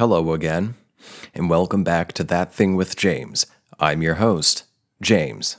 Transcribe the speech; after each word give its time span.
Hello 0.00 0.32
again, 0.32 0.76
and 1.34 1.50
welcome 1.50 1.84
back 1.84 2.14
to 2.14 2.24
That 2.24 2.54
Thing 2.54 2.74
with 2.74 2.96
James. 2.96 3.44
I'm 3.78 4.00
your 4.00 4.14
host, 4.14 4.64
James. 5.02 5.58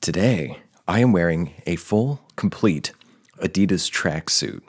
Today, 0.00 0.58
I 0.86 1.00
am 1.00 1.10
wearing 1.10 1.54
a 1.66 1.74
full, 1.74 2.20
complete 2.36 2.92
Adidas 3.40 3.90
tracksuit. 3.90 4.60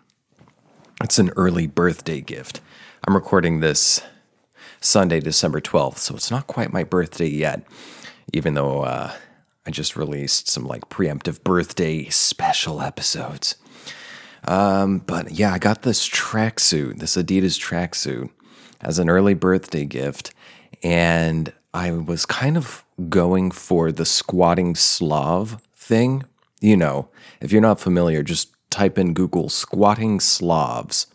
It's 1.04 1.20
an 1.20 1.30
early 1.38 1.68
birthday 1.68 2.20
gift. 2.20 2.62
I'm 3.08 3.14
recording 3.14 3.60
this 3.60 4.02
Sunday, 4.82 5.20
December 5.20 5.62
12th, 5.62 6.00
so 6.00 6.16
it's 6.16 6.32
not 6.32 6.48
quite 6.48 6.74
my 6.74 6.84
birthday 6.84 7.30
yet, 7.30 7.62
even 8.34 8.56
though 8.56 8.82
uh, 8.82 9.14
I 9.68 9.70
just 9.70 9.96
released 9.96 10.50
some 10.50 10.66
like 10.66 10.90
preemptive 10.90 11.44
birthday 11.44 12.10
special 12.10 12.82
episodes. 12.82 13.56
Um, 14.48 15.00
but 15.00 15.32
yeah, 15.32 15.54
I 15.54 15.58
got 15.58 15.82
this 15.82 16.08
tracksuit, 16.08 17.00
this 17.00 17.16
Adidas 17.16 17.60
tracksuit, 17.60 18.30
as 18.82 19.00
an 19.00 19.10
early 19.10 19.34
birthday 19.34 19.86
gift, 19.86 20.34
and 20.84 21.52
I 21.74 21.92
was 21.92 22.26
kind 22.26 22.58
of 22.58 22.84
going 23.10 23.52
for 23.52 23.92
the 23.92 24.06
squatting 24.06 24.76
Slav 24.76 25.62
thing. 25.76 26.24
You 26.62 26.78
know, 26.78 27.10
if 27.42 27.52
you're 27.52 27.62
not 27.62 27.80
familiar, 27.80 28.24
just 28.24 28.54
type 28.70 28.98
in 28.98 29.14
Google 29.14 29.50
squatting 29.50 30.20
Slavs. 30.20 31.08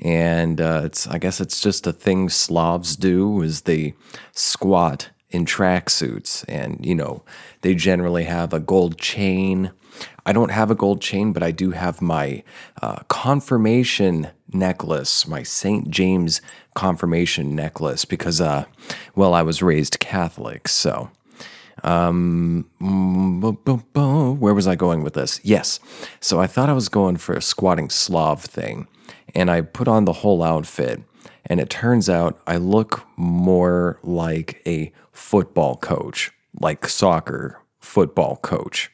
And 0.00 0.60
uh, 0.60 0.82
it's, 0.84 1.06
I 1.06 1.18
guess 1.18 1.40
it's 1.40 1.60
just 1.60 1.86
a 1.86 1.92
thing 1.92 2.28
Slavs 2.28 2.96
do 2.96 3.42
is 3.42 3.62
they 3.62 3.94
squat 4.32 5.10
in 5.30 5.44
tracksuits, 5.44 6.44
and 6.46 6.84
you 6.84 6.94
know 6.94 7.22
they 7.62 7.74
generally 7.74 8.24
have 8.24 8.52
a 8.52 8.60
gold 8.60 8.98
chain 8.98 9.72
I 10.24 10.32
don't 10.32 10.50
have 10.50 10.70
a 10.70 10.74
gold 10.74 11.00
chain, 11.00 11.32
but 11.32 11.42
I 11.42 11.50
do 11.50 11.72
have 11.72 12.00
my 12.00 12.42
uh, 12.80 13.02
confirmation 13.08 14.28
necklace, 14.52 15.26
my 15.26 15.42
St. 15.42 15.90
James 15.90 16.40
confirmation 16.74 17.54
necklace, 17.54 18.04
because, 18.04 18.40
uh, 18.40 18.64
well, 19.14 19.34
I 19.34 19.42
was 19.42 19.62
raised 19.62 19.98
Catholic. 19.98 20.68
So, 20.68 21.10
um, 21.82 22.68
where 24.38 24.54
was 24.54 24.68
I 24.68 24.76
going 24.76 25.02
with 25.02 25.14
this? 25.14 25.40
Yes. 25.42 25.80
So 26.20 26.40
I 26.40 26.46
thought 26.46 26.68
I 26.68 26.74
was 26.74 26.88
going 26.88 27.16
for 27.16 27.34
a 27.34 27.42
squatting 27.42 27.90
Slav 27.90 28.42
thing, 28.42 28.86
and 29.34 29.50
I 29.50 29.62
put 29.62 29.88
on 29.88 30.04
the 30.04 30.12
whole 30.12 30.42
outfit. 30.42 31.02
And 31.46 31.58
it 31.58 31.70
turns 31.70 32.08
out 32.08 32.40
I 32.46 32.56
look 32.56 33.04
more 33.16 33.98
like 34.04 34.62
a 34.64 34.92
football 35.10 35.76
coach, 35.76 36.30
like 36.60 36.88
soccer 36.88 37.60
football 37.80 38.36
coach. 38.36 38.91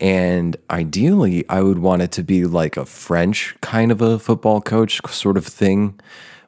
And 0.00 0.56
ideally, 0.70 1.48
I 1.48 1.62
would 1.62 1.78
want 1.78 2.02
it 2.02 2.12
to 2.12 2.22
be 2.22 2.44
like 2.44 2.76
a 2.76 2.84
French 2.84 3.54
kind 3.60 3.92
of 3.92 4.00
a 4.02 4.18
football 4.18 4.60
coach 4.60 5.00
sort 5.08 5.36
of 5.36 5.46
thing. 5.46 6.00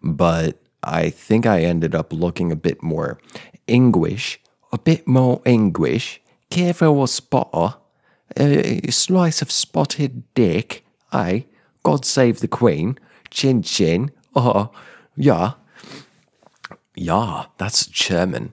But 0.03 0.61
I 0.83 1.11
think 1.11 1.47
I 1.47 1.63
ended 1.63 1.95
up 1.95 2.13
looking 2.13 2.53
a 2.53 2.57
bit 2.57 2.83
more 2.83 3.19
English, 3.67 4.41
a 4.73 4.79
bit 4.79 5.07
more 5.07 5.43
English. 5.45 6.21
Careful 6.51 7.03
a 7.03 7.09
spotter, 7.09 7.77
a 8.37 8.91
slice 8.91 9.43
of 9.43 9.51
spotted 9.51 10.23
dick, 10.35 10.85
eh? 11.13 11.41
God 11.83 12.05
save 12.05 12.41
the 12.41 12.49
Queen, 12.49 12.99
chin 13.31 13.63
chin, 13.63 14.11
oh, 14.35 14.71
yeah. 15.17 15.53
Yeah, 16.95 17.47
that's 17.59 17.87
German. 17.87 18.53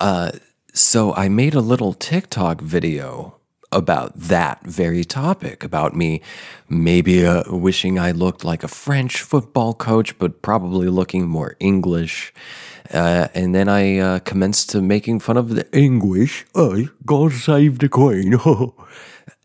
Uh, 0.00 0.32
so 0.72 1.14
I 1.14 1.28
made 1.28 1.54
a 1.54 1.60
little 1.60 1.92
TikTok 1.92 2.60
video 2.60 3.33
about 3.74 4.12
that 4.16 4.62
very 4.62 5.04
topic, 5.04 5.64
about 5.64 5.94
me 5.94 6.22
maybe 6.68 7.26
uh, 7.26 7.42
wishing 7.48 7.98
I 7.98 8.12
looked 8.12 8.44
like 8.44 8.62
a 8.62 8.68
French 8.68 9.20
football 9.20 9.74
coach, 9.74 10.16
but 10.18 10.40
probably 10.40 10.88
looking 10.88 11.28
more 11.28 11.56
English. 11.60 12.32
Uh, 12.92 13.28
and 13.34 13.54
then 13.54 13.68
I 13.68 13.98
uh, 13.98 14.18
commenced 14.20 14.70
to 14.70 14.82
making 14.82 15.20
fun 15.20 15.36
of 15.36 15.50
the 15.50 15.66
English. 15.76 16.46
I 16.54 16.88
God 17.04 17.32
save 17.32 17.78
the 17.78 17.88
Queen. 17.88 18.38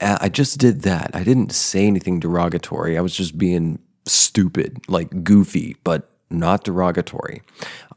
I 0.01 0.29
just 0.29 0.59
did 0.59 0.81
that. 0.83 1.11
I 1.13 1.23
didn't 1.23 1.51
say 1.51 1.85
anything 1.85 2.19
derogatory. 2.19 2.97
I 2.97 3.01
was 3.01 3.15
just 3.15 3.37
being 3.37 3.79
stupid, 4.05 4.81
like 4.87 5.23
goofy, 5.23 5.75
but 5.83 6.09
not 6.29 6.63
derogatory. 6.63 7.41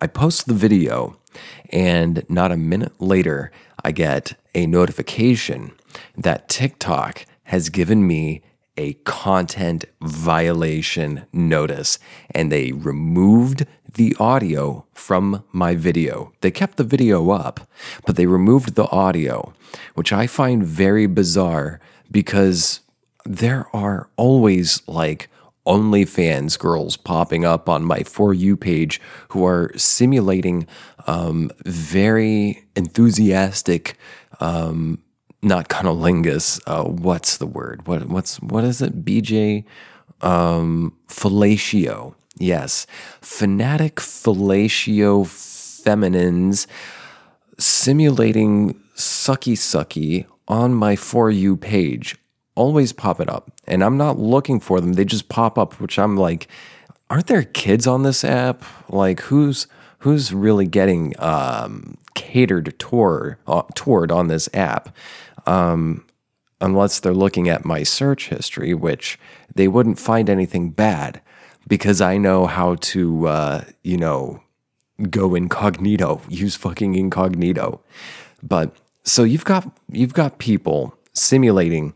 I 0.00 0.06
post 0.06 0.46
the 0.46 0.54
video, 0.54 1.18
and 1.70 2.24
not 2.28 2.52
a 2.52 2.56
minute 2.56 3.00
later, 3.00 3.52
I 3.84 3.92
get 3.92 4.34
a 4.54 4.66
notification 4.66 5.72
that 6.16 6.48
TikTok 6.48 7.26
has 7.44 7.68
given 7.68 8.06
me 8.06 8.42
a 8.76 8.94
content 9.04 9.84
violation 10.00 11.26
notice 11.32 11.98
and 12.30 12.50
they 12.50 12.72
removed 12.72 13.66
the 13.94 14.16
audio 14.18 14.86
from 14.94 15.44
my 15.52 15.74
video. 15.74 16.32
They 16.40 16.50
kept 16.50 16.78
the 16.78 16.84
video 16.84 17.30
up, 17.30 17.60
but 18.06 18.16
they 18.16 18.26
removed 18.26 18.74
the 18.74 18.88
audio, 18.88 19.52
which 19.94 20.12
I 20.12 20.26
find 20.26 20.64
very 20.64 21.06
bizarre 21.06 21.80
because 22.10 22.80
there 23.24 23.66
are 23.74 24.08
always 24.16 24.86
like 24.88 25.28
OnlyFans 25.66 26.58
girls 26.58 26.96
popping 26.96 27.44
up 27.44 27.68
on 27.68 27.84
my 27.84 28.02
For 28.02 28.34
You 28.34 28.56
page 28.56 29.00
who 29.28 29.44
are 29.44 29.70
simulating 29.76 30.66
um, 31.06 31.50
very 31.64 32.64
enthusiastic 32.74 33.96
um, 34.40 34.98
not 35.42 35.68
cunnilingus. 35.68 36.60
Uh, 36.66 36.84
what's 36.84 37.36
the 37.36 37.46
word? 37.46 37.86
What 37.86 38.08
what's 38.08 38.40
what 38.40 38.64
is 38.64 38.80
it? 38.80 39.04
BJ 39.04 39.64
um, 40.20 40.96
fellatio. 41.08 42.14
Yes, 42.38 42.86
fanatic 43.20 43.96
fellatio 43.96 45.26
feminines 45.26 46.66
simulating 47.58 48.74
sucky 48.96 49.52
sucky 49.52 50.26
on 50.48 50.74
my 50.74 50.96
for 50.96 51.30
you 51.30 51.56
page. 51.56 52.16
Always 52.54 52.92
pop 52.92 53.20
it 53.20 53.28
up, 53.28 53.50
and 53.66 53.82
I'm 53.82 53.96
not 53.96 54.18
looking 54.18 54.60
for 54.60 54.80
them. 54.80 54.94
They 54.94 55.04
just 55.04 55.28
pop 55.28 55.58
up, 55.58 55.80
which 55.80 55.98
I'm 55.98 56.16
like, 56.16 56.48
aren't 57.10 57.26
there 57.26 57.44
kids 57.44 57.86
on 57.86 58.02
this 58.02 58.24
app? 58.24 58.64
Like, 58.88 59.20
who's 59.20 59.66
who's 60.02 60.32
really 60.32 60.66
getting 60.66 61.14
um, 61.18 61.96
catered 62.14 62.78
toward 62.78 63.38
uh, 63.46 63.62
toward 63.74 64.12
on 64.12 64.28
this 64.28 64.48
app? 64.54 64.94
um, 65.46 66.04
unless 66.60 67.00
they're 67.00 67.14
looking 67.14 67.48
at 67.48 67.64
my 67.64 67.82
search 67.82 68.28
history, 68.28 68.74
which 68.74 69.18
they 69.54 69.68
wouldn't 69.68 69.98
find 69.98 70.30
anything 70.30 70.70
bad 70.70 71.20
because 71.68 72.00
I 72.00 72.18
know 72.18 72.46
how 72.46 72.76
to, 72.76 73.26
uh, 73.28 73.64
you 73.82 73.96
know, 73.96 74.42
go 75.10 75.34
incognito, 75.34 76.20
use 76.28 76.56
fucking 76.56 76.94
incognito. 76.94 77.80
But 78.42 78.76
so 79.04 79.24
you've 79.24 79.44
got 79.44 79.70
you've 79.90 80.14
got 80.14 80.38
people 80.38 80.94
simulating 81.12 81.94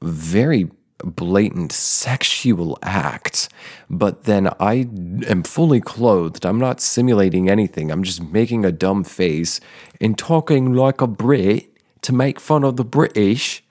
very 0.00 0.70
blatant 1.04 1.72
sexual 1.72 2.78
acts, 2.82 3.48
but 3.88 4.24
then 4.24 4.48
I 4.60 4.88
am 5.26 5.42
fully 5.42 5.80
clothed. 5.80 6.44
I'm 6.44 6.58
not 6.58 6.80
simulating 6.80 7.48
anything. 7.48 7.90
I'm 7.90 8.02
just 8.02 8.22
making 8.22 8.64
a 8.64 8.72
dumb 8.72 9.04
face 9.04 9.60
and 10.00 10.16
talking 10.16 10.74
like 10.74 11.00
a 11.00 11.06
Brit 11.06 11.68
to 12.02 12.12
make 12.12 12.40
fun 12.40 12.64
of 12.64 12.76
the 12.76 12.84
British, 12.84 13.64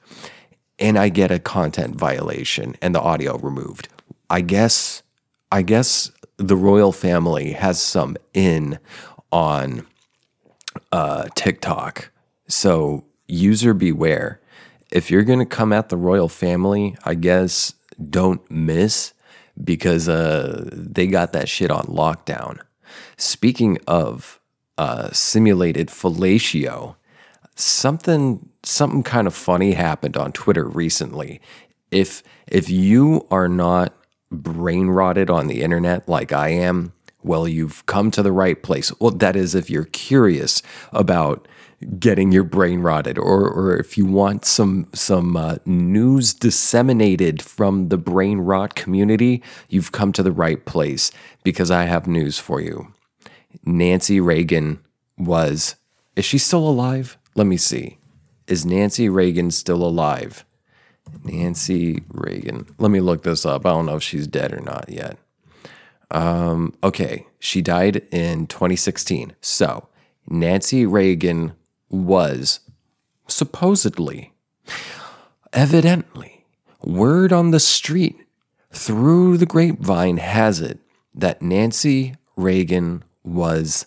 and 0.79 0.97
I 0.97 1.09
get 1.09 1.31
a 1.31 1.39
content 1.39 1.95
violation 1.95 2.75
and 2.81 2.95
the 2.95 3.01
audio 3.01 3.37
removed. 3.37 3.89
I 4.29 4.41
guess 4.41 5.03
I 5.51 5.61
guess 5.61 6.11
the 6.37 6.55
royal 6.55 6.91
family 6.91 7.51
has 7.51 7.81
some 7.81 8.17
in 8.33 8.79
on 9.31 9.85
uh, 10.91 11.27
TikTok. 11.35 12.11
So 12.47 13.05
user 13.27 13.73
beware. 13.73 14.40
If 14.91 15.09
you're 15.09 15.23
gonna 15.23 15.45
come 15.45 15.73
at 15.73 15.89
the 15.89 15.97
royal 15.97 16.27
family, 16.27 16.97
I 17.03 17.15
guess 17.15 17.73
don't 18.09 18.49
miss 18.51 19.13
because 19.63 20.09
uh, 20.09 20.69
they 20.71 21.07
got 21.07 21.33
that 21.33 21.49
shit 21.49 21.71
on 21.71 21.85
lockdown. 21.85 22.59
Speaking 23.17 23.77
of 23.87 24.39
uh, 24.77 25.11
simulated 25.11 25.87
fellatio, 25.89 26.95
something 27.55 28.49
something 28.63 29.03
kind 29.03 29.27
of 29.27 29.33
funny 29.33 29.73
happened 29.73 30.17
on 30.17 30.31
Twitter 30.31 30.65
recently. 30.67 31.41
If 31.89 32.23
if 32.47 32.69
you 32.69 33.27
are 33.31 33.47
not 33.47 33.93
brain 34.31 34.87
rotted 34.87 35.29
on 35.29 35.47
the 35.47 35.61
internet 35.61 36.07
like 36.07 36.31
I 36.31 36.49
am, 36.49 36.93
well, 37.23 37.47
you've 37.47 37.85
come 37.85 38.11
to 38.11 38.23
the 38.23 38.31
right 38.31 38.61
place. 38.61 38.91
Well, 38.99 39.11
that 39.11 39.35
is 39.35 39.55
if 39.55 39.69
you're 39.69 39.85
curious 39.85 40.61
about 40.91 41.47
getting 41.99 42.31
your 42.31 42.43
brain 42.43 42.81
rotted, 42.81 43.17
or 43.17 43.49
or 43.49 43.75
if 43.77 43.97
you 43.97 44.05
want 44.05 44.45
some 44.45 44.87
some 44.93 45.35
uh, 45.35 45.57
news 45.65 46.33
disseminated 46.33 47.41
from 47.41 47.89
the 47.89 47.97
brain 47.97 48.39
rot 48.39 48.75
community, 48.75 49.41
you've 49.69 49.91
come 49.91 50.11
to 50.13 50.23
the 50.23 50.31
right 50.31 50.65
place 50.65 51.11
because 51.43 51.71
I 51.71 51.85
have 51.85 52.07
news 52.07 52.37
for 52.39 52.61
you. 52.61 52.93
Nancy 53.65 54.19
Reagan 54.19 54.79
was 55.17 55.75
is 56.15 56.25
she 56.25 56.37
still 56.37 56.67
alive? 56.67 57.17
Let 57.35 57.47
me 57.47 57.57
see. 57.57 57.97
Is 58.47 58.65
Nancy 58.65 59.07
Reagan 59.07 59.51
still 59.51 59.83
alive? 59.83 60.45
Nancy 61.23 62.03
Reagan. 62.09 62.67
Let 62.77 62.91
me 62.91 62.99
look 62.99 63.23
this 63.23 63.45
up. 63.45 63.65
I 63.65 63.69
don't 63.69 63.85
know 63.85 63.95
if 63.95 64.03
she's 64.03 64.27
dead 64.27 64.53
or 64.53 64.61
not 64.61 64.89
yet. 64.89 65.17
Um, 66.09 66.73
okay, 66.83 67.25
she 67.39 67.61
died 67.61 67.97
in 68.11 68.47
2016. 68.47 69.33
So 69.41 69.87
Nancy 70.27 70.85
Reagan 70.85 71.53
was 71.91 72.61
supposedly, 73.27 74.33
evidently, 75.53 76.45
word 76.81 77.31
on 77.31 77.51
the 77.51 77.59
street 77.59 78.15
through 78.71 79.37
the 79.37 79.45
grapevine 79.45 80.17
has 80.17 80.61
it 80.61 80.79
that 81.13 81.41
Nancy 81.41 82.15
Reagan 82.35 83.03
was 83.23 83.85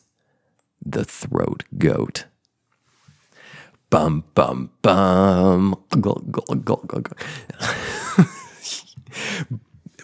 the 0.84 1.04
throat 1.04 1.64
goat. 1.78 2.26
Bum, 3.90 4.24
bum, 4.34 4.70
bum. 4.82 5.80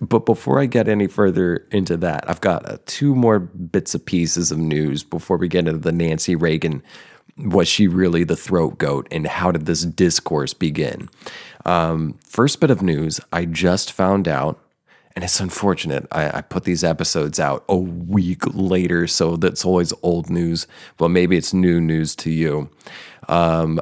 but 0.01 0.25
before 0.25 0.61
I 0.61 0.67
get 0.67 0.89
any 0.89 1.07
further 1.09 1.67
into 1.71 1.97
that, 1.99 2.29
I've 2.29 2.41
got 2.41 2.69
uh, 2.71 2.79
two 2.87 3.15
more 3.15 3.41
bits 3.41 3.95
of 3.95 4.07
pieces 4.07 4.53
of 4.53 4.59
news 4.59 5.03
before 5.03 5.37
we 5.37 5.49
get 5.49 5.67
into 5.67 5.81
the 5.81 5.93
Nancy 5.93 6.37
Reagan. 6.37 6.83
Was 7.37 7.69
she 7.69 7.89
really 7.89 8.25
the 8.25 8.37
throat 8.37 8.79
goat? 8.79 9.09
And 9.11 9.27
how 9.27 9.51
did 9.51 9.67
this 9.67 9.83
discourse 9.83 10.55
begin? 10.55 11.09
Um, 11.65 12.19
first 12.25 12.61
bit 12.61 12.71
of 12.71 12.83
news 12.83 13.21
I 13.33 13.45
just 13.45 13.93
found 13.93 14.27
out 14.27 14.59
and 15.15 15.25
it's 15.25 15.41
unfortunate. 15.41 16.07
I, 16.13 16.39
I, 16.39 16.41
put 16.41 16.65
these 16.65 16.85
episodes 16.85 17.41
out 17.41 17.65
a 17.69 17.77
week 17.77 18.43
later, 18.55 19.07
so 19.07 19.37
that's 19.37 19.65
always 19.65 19.93
old 20.03 20.31
news, 20.31 20.67
but 20.97 21.09
maybe 21.09 21.37
it's 21.37 21.53
new 21.53 21.81
news 21.81 22.15
to 22.17 22.31
you. 22.31 22.71
Um, 23.29 23.81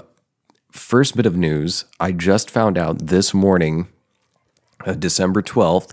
first 0.71 1.17
bit 1.17 1.27
of 1.27 1.37
news 1.37 1.85
I 2.00 2.12
just 2.12 2.50
found 2.50 2.79
out 2.79 3.06
this 3.06 3.35
morning, 3.35 3.89
uh, 4.87 4.95
December 4.95 5.43
12th, 5.43 5.93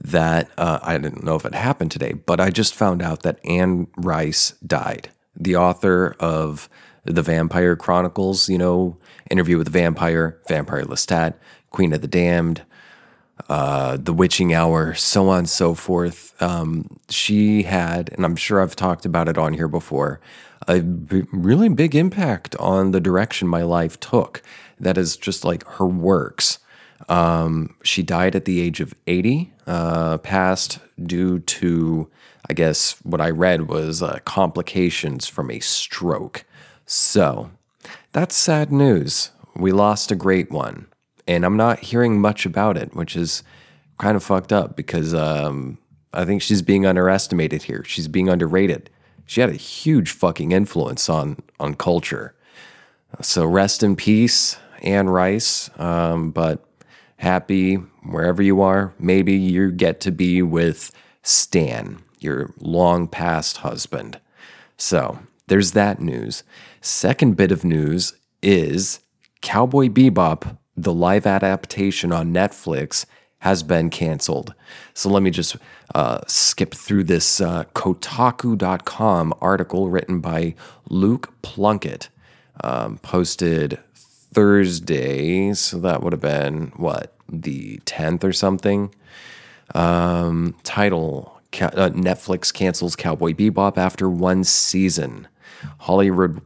that 0.00 0.50
uh, 0.56 0.78
I 0.82 0.98
didn't 0.98 1.24
know 1.24 1.34
if 1.34 1.44
it 1.44 1.54
happened 1.54 1.90
today, 1.90 2.12
but 2.12 2.40
I 2.40 2.50
just 2.50 2.74
found 2.74 3.02
out 3.02 3.22
that 3.22 3.40
Anne 3.44 3.88
Rice 3.96 4.52
died, 4.64 5.10
the 5.34 5.56
author 5.56 6.14
of 6.20 6.68
the 7.06 7.22
Vampire 7.22 7.76
Chronicles, 7.76 8.48
you 8.48 8.58
know, 8.58 8.96
Interview 9.30 9.58
with 9.58 9.66
the 9.66 9.72
Vampire, 9.72 10.38
Vampire 10.48 10.84
Lestat, 10.84 11.34
Queen 11.70 11.92
of 11.92 12.00
the 12.00 12.08
Damned 12.08 12.62
uh, 13.48 13.96
The 13.96 14.12
Witching 14.12 14.54
Hour, 14.54 14.94
so 14.94 15.28
on 15.28 15.40
and 15.40 15.48
so 15.48 15.74
forth. 15.74 16.40
Um, 16.42 16.98
she 17.08 17.64
had, 17.64 18.12
and 18.14 18.24
I'm 18.24 18.36
sure 18.36 18.60
I've 18.60 18.76
talked 18.76 19.04
about 19.04 19.28
it 19.28 19.38
on 19.38 19.54
here 19.54 19.68
before, 19.68 20.20
a 20.66 20.80
b- 20.80 21.26
really 21.32 21.68
big 21.68 21.94
impact 21.94 22.56
on 22.56 22.90
the 22.92 23.00
direction 23.00 23.46
my 23.46 23.62
life 23.62 24.00
took. 24.00 24.42
That 24.80 24.98
is 24.98 25.16
just 25.16 25.44
like 25.44 25.64
her 25.64 25.86
works. 25.86 26.58
Um, 27.08 27.76
she 27.82 28.02
died 28.02 28.34
at 28.34 28.46
the 28.46 28.60
age 28.60 28.80
of 28.80 28.94
80, 29.06 29.52
uh, 29.66 30.18
passed 30.18 30.78
due 31.02 31.40
to, 31.40 32.10
I 32.48 32.54
guess, 32.54 32.92
what 33.02 33.20
I 33.20 33.30
read 33.30 33.68
was 33.68 34.02
uh, 34.02 34.18
complications 34.24 35.26
from 35.28 35.50
a 35.50 35.60
stroke. 35.60 36.44
So 36.86 37.50
that's 38.12 38.34
sad 38.34 38.72
news. 38.72 39.30
We 39.54 39.72
lost 39.72 40.10
a 40.10 40.16
great 40.16 40.50
one 40.50 40.86
and 41.26 41.44
I'm 41.44 41.56
not 41.56 41.80
hearing 41.80 42.20
much 42.20 42.46
about 42.46 42.76
it, 42.76 42.94
which 42.94 43.16
is 43.16 43.42
kind 43.98 44.16
of 44.16 44.22
fucked 44.22 44.52
up 44.52 44.76
because 44.76 45.14
um, 45.14 45.78
I 46.12 46.24
think 46.24 46.42
she's 46.42 46.62
being 46.62 46.86
underestimated 46.86 47.64
here. 47.64 47.82
She's 47.84 48.08
being 48.08 48.28
underrated. 48.28 48.90
She 49.26 49.40
had 49.40 49.50
a 49.50 49.54
huge 49.54 50.10
fucking 50.12 50.52
influence 50.52 51.08
on 51.08 51.42
on 51.58 51.74
culture. 51.74 52.34
So 53.22 53.44
rest 53.44 53.82
in 53.82 53.96
peace, 53.96 54.56
Anne 54.82 55.08
Rice. 55.08 55.70
Um, 55.78 56.30
but 56.30 56.64
happy 57.16 57.76
wherever 58.04 58.42
you 58.42 58.60
are. 58.60 58.92
Maybe 58.98 59.34
you 59.34 59.72
get 59.72 60.00
to 60.02 60.12
be 60.12 60.42
with 60.42 60.92
Stan, 61.22 62.02
your 62.20 62.52
long 62.60 63.08
past 63.08 63.58
husband. 63.58 64.20
So 64.76 65.18
there's 65.48 65.72
that 65.72 66.00
news. 66.00 66.44
Second 66.88 67.36
bit 67.36 67.50
of 67.50 67.64
news 67.64 68.12
is 68.44 69.00
Cowboy 69.42 69.88
Bebop 69.88 70.56
the 70.76 70.94
live 70.94 71.26
adaptation 71.26 72.12
on 72.12 72.32
Netflix 72.32 73.06
has 73.38 73.64
been 73.64 73.90
canceled. 73.90 74.54
So 74.94 75.10
let 75.10 75.24
me 75.24 75.32
just 75.32 75.56
uh, 75.96 76.20
skip 76.28 76.72
through 76.72 77.02
this 77.02 77.40
uh, 77.40 77.64
Kotaku.com 77.74 79.34
article 79.40 79.90
written 79.90 80.20
by 80.20 80.54
Luke 80.88 81.34
Plunkett, 81.42 82.08
um, 82.62 82.98
posted 82.98 83.80
Thursday. 83.96 85.54
So 85.54 85.80
that 85.80 86.04
would 86.04 86.12
have 86.12 86.22
been 86.22 86.72
what, 86.76 87.16
the 87.28 87.78
10th 87.78 88.22
or 88.22 88.32
something? 88.32 88.94
Um, 89.74 90.54
title 90.62 91.40
uh, 91.60 91.90
Netflix 91.90 92.54
cancels 92.54 92.94
Cowboy 92.94 93.32
Bebop 93.32 93.76
after 93.76 94.08
one 94.08 94.44
season. 94.44 95.26
Hollywood. 95.78 96.42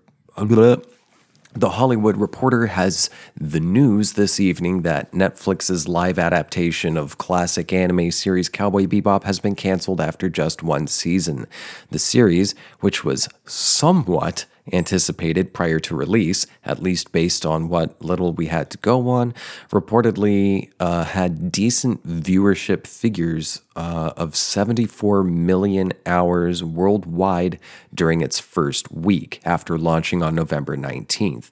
The 1.52 1.70
Hollywood 1.70 2.16
Reporter 2.16 2.68
has 2.68 3.10
the 3.38 3.60
news 3.60 4.14
this 4.14 4.40
evening 4.40 4.82
that 4.82 5.12
Netflix's 5.12 5.86
live 5.86 6.18
adaptation 6.18 6.96
of 6.96 7.18
classic 7.18 7.74
anime 7.74 8.10
series 8.10 8.48
Cowboy 8.48 8.86
Bebop 8.86 9.24
has 9.24 9.38
been 9.38 9.54
canceled 9.54 10.00
after 10.00 10.30
just 10.30 10.62
one 10.62 10.86
season. 10.86 11.46
The 11.90 11.98
series, 11.98 12.54
which 12.78 13.04
was 13.04 13.28
somewhat 13.44 14.46
anticipated 14.72 15.52
prior 15.52 15.78
to 15.80 15.94
release, 15.94 16.46
at 16.64 16.82
least 16.82 17.12
based 17.12 17.44
on 17.46 17.68
what 17.68 18.00
little 18.02 18.32
we 18.32 18.46
had 18.46 18.70
to 18.70 18.78
go 18.78 19.08
on, 19.08 19.34
reportedly 19.70 20.70
uh, 20.80 21.04
had 21.04 21.52
decent 21.52 22.06
viewership 22.06 22.86
figures 22.86 23.62
uh, 23.76 24.12
of 24.16 24.36
74 24.36 25.24
million 25.24 25.92
hours 26.06 26.62
worldwide 26.62 27.58
during 27.94 28.20
its 28.20 28.38
first 28.38 28.90
week 28.92 29.40
after 29.44 29.78
launching 29.78 30.22
on 30.22 30.34
November 30.34 30.76
19th. 30.76 31.50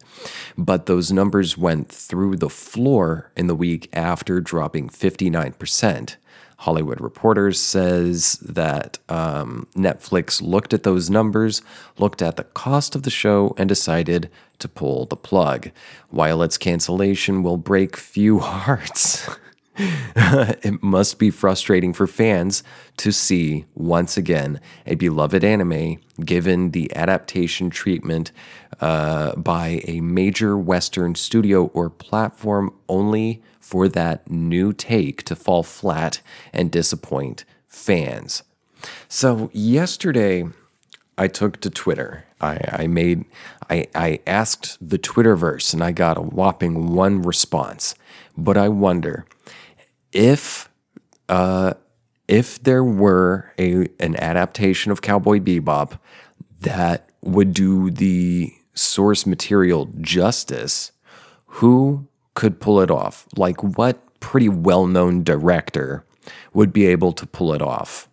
But 0.56 0.87
those 0.87 1.12
numbers 1.12 1.56
went 1.56 1.88
through 1.88 2.37
the 2.37 2.50
floor 2.50 3.31
in 3.37 3.47
the 3.47 3.55
week 3.55 3.88
after, 3.93 4.41
dropping 4.41 4.88
59%. 4.88 6.17
Hollywood 6.59 7.01
Reporter 7.01 7.53
says 7.53 8.33
that 8.43 8.99
um, 9.09 9.69
Netflix 9.77 10.43
looked 10.43 10.75
at 10.75 10.83
those 10.83 11.09
numbers, 11.09 11.63
looked 11.99 12.21
at 12.21 12.37
the 12.37 12.45
cost 12.45 12.97
of 12.97 13.05
the 13.05 13.11
show, 13.11 13.55
and 13.57 13.69
decided 13.69 14.29
to 14.59 14.69
pull 14.69 15.07
the 15.07 15.17
plug. 15.17 15.71
While 16.11 16.43
its 16.43 16.59
cancellation 16.59 17.45
will 17.45 17.59
break 17.59 17.97
few 17.97 18.39
hearts, 18.41 19.29
it 19.77 20.83
must 20.83 21.21
be 21.21 21.31
frustrating 21.31 21.93
for 21.93 22.09
fans 22.09 22.65
to 22.97 23.13
see, 23.13 23.67
once 23.77 24.17
again, 24.17 24.61
a 24.85 24.97
beloved 24.97 25.45
anime 25.45 25.99
given 26.25 26.73
the 26.73 26.95
adaptation 26.97 27.71
treatment 27.71 28.33
uh, 28.81 29.37
by 29.37 29.81
a 29.85 30.00
major 30.00 30.59
Western 30.59 31.15
studio 31.15 31.67
or 31.67 31.88
platform 31.88 32.75
only 32.88 33.41
for 33.69 33.87
that 33.87 34.31
new 34.31 34.73
take 34.73 35.23
to 35.23 35.37
fall 35.37 35.63
flat 35.63 36.23
and 36.55 36.71
disappoint 36.71 37.45
fans. 37.67 38.43
So, 39.09 39.51
yesterday, 39.53 40.47
I 41.19 41.29
took 41.29 41.61
to 41.61 41.69
Twitter. 41.69 42.25
I, 42.41 42.61
I 42.73 42.87
made, 42.87 43.27
I, 43.69 43.87
I 43.95 44.21
asked 44.27 44.79
the 44.81 44.99
Twitterverse 44.99 45.75
and 45.75 45.85
I 45.85 45.93
got 45.93 46.17
a 46.17 46.23
whopping 46.23 46.95
one 46.95 47.21
response. 47.21 47.95
But 48.39 48.57
I 48.57 48.69
wonder 48.69 49.27
if, 50.13 50.71
uh, 51.29 51.75
if 52.27 52.63
there 52.63 52.85
were 52.85 53.53
a, 53.59 53.89
an 54.01 54.17
adaptation 54.17 54.93
of 54.93 55.03
Cowboy 55.03 55.41
Bebop 55.41 55.99
that 56.61 57.11
would 57.21 57.53
do 57.53 57.91
the 57.91 58.55
source 58.75 59.27
material 59.27 59.91
justice, 60.01 60.93
who 61.47 62.07
could 62.38 62.61
pull 62.61 62.80
it 62.80 62.88
off? 62.88 63.26
Like, 63.37 63.61
what 63.64 63.99
pretty 64.21 64.49
well 64.49 64.87
known 64.87 65.25
director 65.25 66.04
would 66.54 66.73
be 66.73 66.87
able 66.87 67.12
to 67.14 67.26
pull 67.26 67.52
it 67.52 67.61
off? 67.61 68.09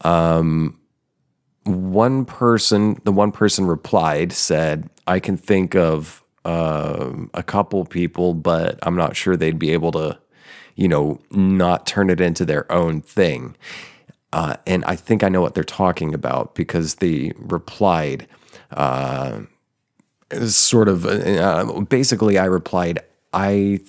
Um, 0.00 0.80
one 1.64 2.24
person, 2.24 2.98
the 3.04 3.12
one 3.12 3.30
person 3.30 3.66
replied, 3.66 4.32
said, 4.32 4.88
I 5.06 5.20
can 5.20 5.36
think 5.36 5.76
of 5.76 6.24
uh, 6.46 7.12
a 7.34 7.42
couple 7.42 7.84
people, 7.84 8.32
but 8.32 8.78
I'm 8.84 8.96
not 8.96 9.16
sure 9.16 9.36
they'd 9.36 9.58
be 9.58 9.72
able 9.72 9.92
to, 9.92 10.18
you 10.74 10.88
know, 10.88 11.20
not 11.30 11.86
turn 11.86 12.08
it 12.08 12.22
into 12.22 12.46
their 12.46 12.72
own 12.72 13.02
thing. 13.02 13.54
Uh, 14.32 14.56
and 14.66 14.82
I 14.86 14.96
think 14.96 15.22
I 15.22 15.28
know 15.28 15.42
what 15.42 15.54
they're 15.54 15.62
talking 15.62 16.14
about 16.14 16.54
because 16.54 16.94
they 16.96 17.32
replied, 17.36 18.26
uh, 18.70 19.40
sort 20.46 20.88
of, 20.88 21.04
uh, 21.04 21.82
basically, 21.82 22.38
I 22.38 22.46
replied, 22.46 23.00
I 23.32 23.80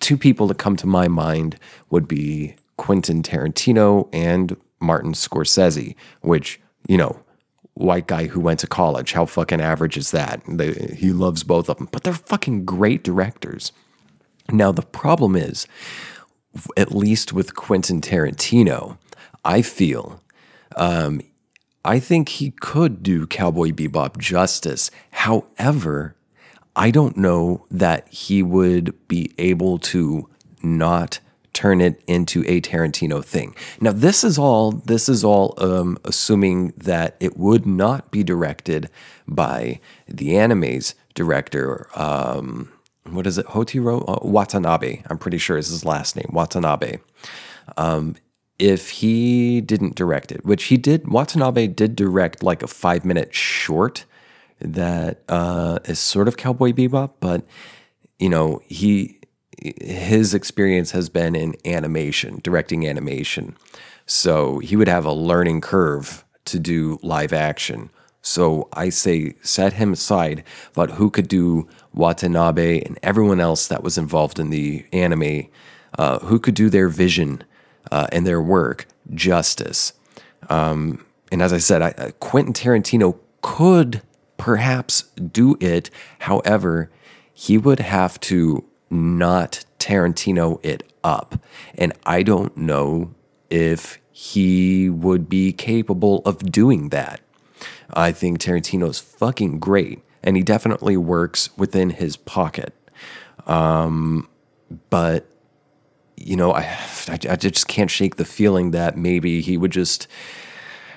two 0.00 0.16
people 0.16 0.46
that 0.48 0.58
come 0.58 0.76
to 0.76 0.86
my 0.86 1.08
mind 1.08 1.58
would 1.90 2.06
be 2.06 2.54
Quentin 2.76 3.22
Tarantino 3.22 4.08
and 4.12 4.56
Martin 4.80 5.12
Scorsese, 5.12 5.94
which, 6.20 6.60
you 6.88 6.96
know, 6.96 7.20
white 7.74 8.06
guy 8.06 8.26
who 8.26 8.40
went 8.40 8.60
to 8.60 8.66
college. 8.66 9.12
How 9.12 9.26
fucking 9.26 9.60
average 9.60 9.96
is 9.96 10.10
that? 10.12 10.42
They, 10.48 10.72
he 10.96 11.12
loves 11.12 11.42
both 11.42 11.68
of 11.68 11.78
them, 11.78 11.88
but 11.90 12.04
they're 12.04 12.12
fucking 12.12 12.64
great 12.64 13.02
directors. 13.02 13.72
Now, 14.50 14.72
the 14.72 14.82
problem 14.82 15.34
is, 15.36 15.66
at 16.76 16.94
least 16.94 17.32
with 17.32 17.54
Quentin 17.54 18.00
Tarantino, 18.00 18.98
I 19.44 19.62
feel 19.62 20.20
Um, 20.76 21.20
I 21.84 22.00
think 22.00 22.28
he 22.28 22.50
could 22.50 23.02
do 23.02 23.26
Cowboy 23.26 23.70
Bebop 23.70 24.18
justice. 24.18 24.90
However, 25.10 26.16
I 26.76 26.90
don't 26.90 27.16
know 27.16 27.66
that 27.70 28.08
he 28.08 28.42
would 28.42 28.94
be 29.08 29.32
able 29.38 29.78
to 29.78 30.28
not 30.62 31.20
turn 31.52 31.80
it 31.80 32.02
into 32.06 32.42
a 32.46 32.60
Tarantino 32.60 33.24
thing. 33.24 33.54
Now, 33.80 33.92
this 33.92 34.24
is 34.24 34.38
all 34.38 34.72
this 34.72 35.08
is 35.08 35.24
all 35.24 35.54
um, 35.58 35.98
assuming 36.04 36.72
that 36.76 37.16
it 37.20 37.36
would 37.38 37.64
not 37.64 38.10
be 38.10 38.24
directed 38.24 38.90
by 39.26 39.80
the 40.08 40.36
anime's 40.36 40.94
director. 41.14 41.88
Um, 41.94 42.72
what 43.04 43.26
is 43.26 43.38
it? 43.38 43.46
Hotiro 43.46 44.04
uh, 44.08 44.26
Watanabe. 44.26 45.02
I'm 45.08 45.18
pretty 45.18 45.38
sure 45.38 45.56
is 45.56 45.68
his 45.68 45.84
last 45.84 46.16
name. 46.16 46.30
Watanabe. 46.32 46.98
Um, 47.76 48.16
if 48.58 48.90
he 48.90 49.60
didn't 49.60 49.94
direct 49.94 50.32
it, 50.32 50.44
which 50.44 50.64
he 50.64 50.76
did, 50.76 51.08
Watanabe 51.08 51.68
did 51.68 51.96
direct 51.96 52.42
like 52.42 52.62
a 52.62 52.68
five 52.68 53.04
minute 53.04 53.34
short 53.34 54.04
that 54.60 55.22
uh, 55.28 55.78
is 55.84 55.98
sort 55.98 56.28
of 56.28 56.36
Cowboy 56.36 56.72
Bebop, 56.72 57.12
but 57.20 57.44
you 58.18 58.28
know 58.28 58.60
he 58.66 59.18
his 59.62 60.34
experience 60.34 60.90
has 60.90 61.08
been 61.08 61.34
in 61.34 61.54
animation, 61.64 62.40
directing 62.42 62.86
animation, 62.86 63.56
so 64.06 64.58
he 64.58 64.76
would 64.76 64.88
have 64.88 65.04
a 65.04 65.12
learning 65.12 65.60
curve 65.60 66.24
to 66.46 66.58
do 66.58 66.98
live 67.02 67.32
action. 67.32 67.90
So 68.22 68.68
I 68.72 68.88
say 68.88 69.34
set 69.42 69.74
him 69.74 69.92
aside, 69.92 70.44
but 70.72 70.92
who 70.92 71.10
could 71.10 71.28
do 71.28 71.68
Watanabe 71.92 72.80
and 72.80 72.98
everyone 73.02 73.38
else 73.38 73.66
that 73.68 73.82
was 73.82 73.98
involved 73.98 74.38
in 74.38 74.48
the 74.48 74.86
anime, 74.92 75.48
uh, 75.98 76.20
who 76.20 76.38
could 76.38 76.54
do 76.54 76.70
their 76.70 76.88
vision 76.88 77.44
uh, 77.92 78.06
and 78.12 78.26
their 78.26 78.40
work 78.40 78.86
justice. 79.12 79.92
Um, 80.48 81.04
and 81.30 81.42
as 81.42 81.52
I 81.52 81.58
said, 81.58 81.82
I, 81.82 81.88
uh, 81.90 82.10
Quentin 82.12 82.54
Tarantino 82.54 83.18
could 83.42 84.00
perhaps 84.44 85.04
do 85.32 85.56
it. 85.58 85.88
However, 86.18 86.90
he 87.32 87.56
would 87.56 87.80
have 87.80 88.20
to 88.20 88.62
not 88.90 89.64
Tarantino 89.78 90.60
it 90.62 90.82
up. 91.02 91.42
And 91.76 91.94
I 92.04 92.22
don't 92.22 92.54
know 92.54 93.14
if 93.48 93.98
he 94.12 94.90
would 94.90 95.30
be 95.30 95.50
capable 95.54 96.20
of 96.26 96.52
doing 96.52 96.90
that. 96.90 97.22
I 97.94 98.12
think 98.12 98.38
Tarantino's 98.38 99.00
fucking 99.00 99.60
great, 99.60 100.02
and 100.22 100.36
he 100.36 100.42
definitely 100.42 100.98
works 100.98 101.48
within 101.56 101.88
his 101.88 102.18
pocket. 102.18 102.74
Um, 103.46 104.28
but 104.90 105.26
you 106.16 106.36
know, 106.36 106.52
I, 106.52 106.64
I, 107.08 107.18
I 107.30 107.36
just 107.36 107.66
can't 107.66 107.90
shake 107.90 108.16
the 108.16 108.26
feeling 108.26 108.72
that 108.72 108.98
maybe 108.98 109.40
he 109.40 109.56
would 109.56 109.72
just 109.72 110.06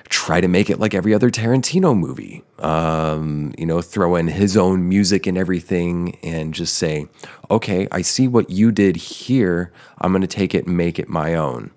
try 0.08 0.40
to 0.40 0.48
make 0.48 0.70
it 0.70 0.78
like 0.78 0.94
every 0.94 1.14
other 1.14 1.30
Tarantino 1.30 1.96
movie. 1.96 2.42
Um, 2.58 3.54
you 3.58 3.66
know, 3.66 3.80
throw 3.80 4.16
in 4.16 4.28
his 4.28 4.56
own 4.56 4.88
music 4.88 5.26
and 5.26 5.38
everything 5.38 6.16
and 6.22 6.54
just 6.54 6.74
say, 6.74 7.06
okay, 7.50 7.88
I 7.92 8.02
see 8.02 8.28
what 8.28 8.50
you 8.50 8.72
did 8.72 8.96
here. 8.96 9.72
I'm 10.00 10.12
going 10.12 10.22
to 10.22 10.26
take 10.26 10.54
it 10.54 10.66
and 10.66 10.76
make 10.76 10.98
it 10.98 11.08
my 11.08 11.34
own. 11.34 11.70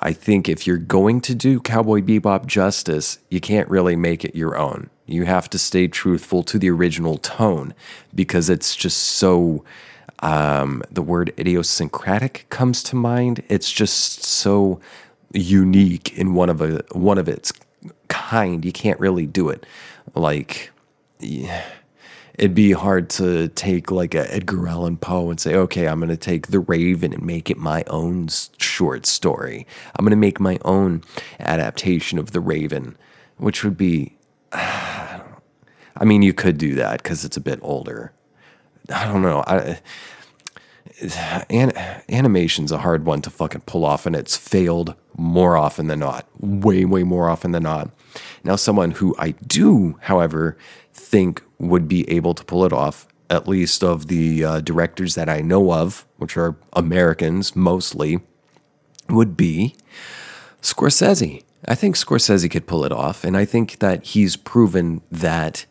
I 0.00 0.12
think 0.12 0.48
if 0.48 0.66
you're 0.66 0.76
going 0.76 1.20
to 1.22 1.34
do 1.34 1.60
Cowboy 1.60 2.00
Bebop 2.00 2.46
justice, 2.46 3.18
you 3.30 3.40
can't 3.40 3.68
really 3.68 3.96
make 3.96 4.24
it 4.24 4.34
your 4.34 4.56
own. 4.56 4.90
You 5.06 5.24
have 5.24 5.48
to 5.50 5.58
stay 5.58 5.86
truthful 5.86 6.42
to 6.44 6.58
the 6.58 6.70
original 6.70 7.18
tone 7.18 7.74
because 8.14 8.48
it's 8.48 8.74
just 8.74 8.98
so. 8.98 9.64
Um, 10.20 10.82
the 10.90 11.02
word 11.02 11.34
idiosyncratic 11.38 12.46
comes 12.48 12.82
to 12.84 12.96
mind. 12.96 13.42
It's 13.50 13.70
just 13.70 14.24
so 14.24 14.80
unique 15.34 16.16
in 16.16 16.34
one 16.34 16.48
of 16.48 16.62
a 16.62 16.82
one 16.92 17.18
of 17.18 17.28
its 17.28 17.52
kind. 18.08 18.64
You 18.64 18.72
can't 18.72 19.00
really 19.00 19.26
do 19.26 19.48
it. 19.48 19.64
Like, 20.14 20.70
it'd 21.20 22.54
be 22.54 22.72
hard 22.72 23.08
to 23.10 23.48
take 23.48 23.90
like 23.90 24.14
a 24.14 24.32
Edgar 24.34 24.68
Allan 24.68 24.96
Poe 24.96 25.30
and 25.30 25.40
say, 25.40 25.54
okay, 25.54 25.88
I'm 25.88 26.00
going 26.00 26.10
to 26.10 26.16
take 26.16 26.48
The 26.48 26.60
Raven 26.60 27.12
and 27.12 27.22
make 27.22 27.50
it 27.50 27.56
my 27.56 27.84
own 27.86 28.28
short 28.58 29.06
story. 29.06 29.66
I'm 29.96 30.04
going 30.04 30.10
to 30.10 30.16
make 30.16 30.40
my 30.40 30.58
own 30.64 31.02
adaptation 31.38 32.18
of 32.18 32.32
The 32.32 32.40
Raven, 32.40 32.96
which 33.36 33.64
would 33.64 33.76
be. 33.76 34.16
I 35.96 36.04
mean, 36.04 36.22
you 36.22 36.34
could 36.34 36.58
do 36.58 36.74
that 36.74 37.04
because 37.04 37.24
it's 37.24 37.36
a 37.36 37.40
bit 37.40 37.60
older. 37.62 38.12
I 38.92 39.06
don't 39.06 39.22
know. 39.22 39.44
I, 39.46 39.78
an, 41.50 41.72
animation's 42.08 42.72
a 42.72 42.78
hard 42.78 43.06
one 43.06 43.22
to 43.22 43.30
fucking 43.30 43.62
pull 43.62 43.84
off, 43.84 44.06
and 44.06 44.14
it's 44.14 44.36
failed 44.36 44.94
more 45.16 45.56
often 45.56 45.86
than 45.86 46.00
not. 46.00 46.26
Way, 46.40 46.84
way 46.84 47.02
more 47.02 47.28
often 47.28 47.52
than 47.52 47.62
not. 47.62 47.90
Now, 48.42 48.56
someone 48.56 48.92
who 48.92 49.14
I 49.18 49.30
do, 49.46 49.98
however, 50.02 50.56
think 50.92 51.42
would 51.58 51.88
be 51.88 52.08
able 52.10 52.34
to 52.34 52.44
pull 52.44 52.64
it 52.64 52.72
off, 52.72 53.06
at 53.30 53.48
least 53.48 53.82
of 53.82 54.06
the 54.08 54.44
uh, 54.44 54.60
directors 54.60 55.14
that 55.14 55.28
I 55.28 55.40
know 55.40 55.72
of, 55.72 56.06
which 56.18 56.36
are 56.36 56.56
Americans 56.74 57.56
mostly, 57.56 58.20
would 59.08 59.36
be 59.36 59.74
Scorsese. 60.62 61.42
I 61.66 61.74
think 61.74 61.96
Scorsese 61.96 62.50
could 62.50 62.66
pull 62.66 62.84
it 62.84 62.92
off, 62.92 63.24
and 63.24 63.36
I 63.36 63.44
think 63.44 63.78
that 63.78 64.04
he's 64.04 64.36
proven 64.36 65.00
that 65.10 65.64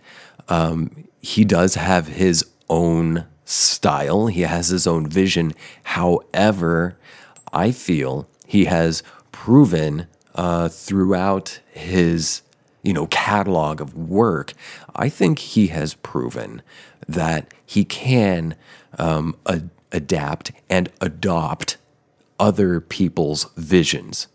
um, 0.49 1.07
he 1.21 1.45
does 1.45 1.75
have 1.75 2.07
his 2.07 2.45
own 2.69 3.25
style, 3.53 4.27
he 4.27 4.41
has 4.41 4.69
his 4.69 4.87
own 4.87 5.07
vision. 5.07 5.53
However, 5.83 6.97
I 7.51 7.71
feel 7.71 8.27
he 8.45 8.65
has 8.65 9.03
proven 9.31 10.07
uh, 10.35 10.69
throughout 10.69 11.59
his 11.71 12.41
you 12.81 12.93
know 12.93 13.07
catalog 13.07 13.81
of 13.81 13.95
work, 13.95 14.53
I 14.95 15.09
think 15.09 15.39
he 15.39 15.67
has 15.67 15.93
proven 15.95 16.61
that 17.07 17.53
he 17.65 17.85
can 17.85 18.55
um, 18.97 19.35
adapt 19.91 20.51
and 20.69 20.91
adopt 21.01 21.77
other 22.39 22.79
people's 22.81 23.45
visions. 23.55 24.27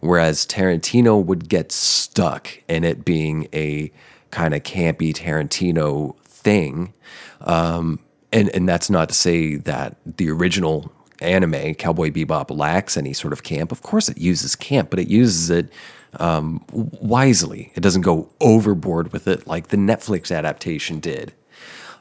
Whereas 0.00 0.44
Tarantino 0.46 1.24
would 1.24 1.48
get 1.48 1.72
stuck 1.72 2.48
in 2.68 2.84
it 2.84 3.06
being 3.06 3.48
a 3.54 3.90
kind 4.30 4.52
of 4.52 4.62
campy 4.62 5.14
Tarantino 5.14 6.18
thing. 6.24 6.92
Um, 7.40 8.00
and, 8.34 8.48
and 8.50 8.68
that's 8.68 8.90
not 8.90 9.08
to 9.08 9.14
say 9.14 9.56
that 9.56 9.96
the 10.04 10.28
original 10.28 10.92
anime, 11.20 11.74
Cowboy 11.74 12.10
Bebop, 12.10 12.54
lacks 12.54 12.96
any 12.96 13.12
sort 13.12 13.32
of 13.32 13.44
camp. 13.44 13.70
Of 13.70 13.82
course, 13.82 14.08
it 14.08 14.18
uses 14.18 14.56
camp, 14.56 14.90
but 14.90 14.98
it 14.98 15.08
uses 15.08 15.50
it 15.50 15.72
um, 16.18 16.64
wisely. 16.70 17.72
It 17.76 17.80
doesn't 17.80 18.02
go 18.02 18.28
overboard 18.40 19.12
with 19.12 19.28
it 19.28 19.46
like 19.46 19.68
the 19.68 19.76
Netflix 19.76 20.34
adaptation 20.34 20.98
did. 20.98 21.32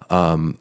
Um, 0.09 0.57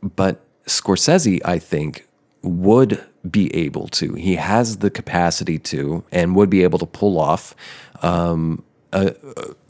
but 0.00 0.40
Scorsese, 0.66 1.40
I 1.44 1.58
think, 1.58 2.06
would 2.42 3.04
be 3.28 3.54
able 3.54 3.88
to. 3.88 4.14
He 4.14 4.36
has 4.36 4.78
the 4.78 4.90
capacity 4.90 5.58
to, 5.58 6.04
and 6.12 6.36
would 6.36 6.48
be 6.48 6.62
able 6.62 6.78
to 6.78 6.86
pull 6.86 7.18
off 7.18 7.56
um, 8.02 8.62
a, 8.92 9.14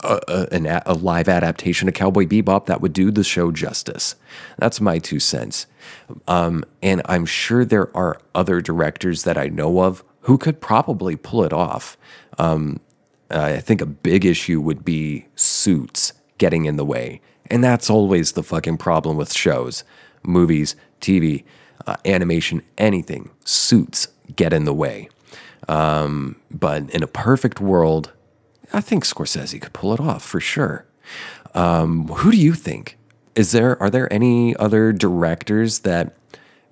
a, 0.01 0.47
a, 0.51 0.81
a, 0.85 0.93
live 0.93 1.27
adaptation 1.27 1.87
of 1.87 1.93
Cowboy 1.93 2.25
Bebop 2.25 2.67
that 2.67 2.81
would 2.81 2.93
do 2.93 3.11
the 3.11 3.23
show 3.23 3.51
justice. 3.51 4.15
That's 4.57 4.79
my 4.79 4.97
two 4.99 5.19
cents. 5.19 5.67
Um, 6.27 6.63
and 6.81 7.01
I'm 7.05 7.25
sure 7.25 7.65
there 7.65 7.95
are 7.95 8.21
other 8.33 8.61
directors 8.61 9.23
that 9.23 9.37
I 9.37 9.47
know 9.47 9.81
of 9.81 10.03
who 10.21 10.37
could 10.37 10.61
probably 10.61 11.15
pull 11.15 11.43
it 11.43 11.53
off. 11.53 11.97
Um, 12.37 12.79
I 13.29 13.59
think 13.59 13.81
a 13.81 13.85
big 13.85 14.25
issue 14.25 14.61
would 14.61 14.85
be 14.85 15.25
suits 15.35 16.13
getting 16.37 16.65
in 16.65 16.77
the 16.77 16.85
way. 16.85 17.21
And 17.51 17.63
that's 17.63 17.89
always 17.89 18.33
the 18.33 18.43
fucking 18.43 18.77
problem 18.77 19.17
with 19.17 19.33
shows, 19.33 19.83
movies, 20.23 20.75
TV, 21.01 21.43
uh, 21.85 21.95
animation, 22.05 22.61
anything. 22.77 23.29
Suits 23.43 24.07
get 24.35 24.53
in 24.53 24.65
the 24.65 24.73
way. 24.73 25.09
Um, 25.67 26.35
but 26.49 26.89
in 26.91 27.03
a 27.03 27.07
perfect 27.07 27.59
world, 27.59 28.11
I 28.71 28.81
think 28.81 29.03
Scorsese 29.03 29.61
could 29.61 29.73
pull 29.73 29.93
it 29.93 29.99
off 29.99 30.23
for 30.23 30.39
sure. 30.39 30.85
Um, 31.53 32.07
who 32.07 32.31
do 32.31 32.37
you 32.37 32.53
think? 32.53 32.97
Is 33.35 33.51
there 33.51 33.81
are 33.81 33.89
there 33.89 34.11
any 34.11 34.55
other 34.57 34.91
directors 34.91 35.79
that 35.79 36.15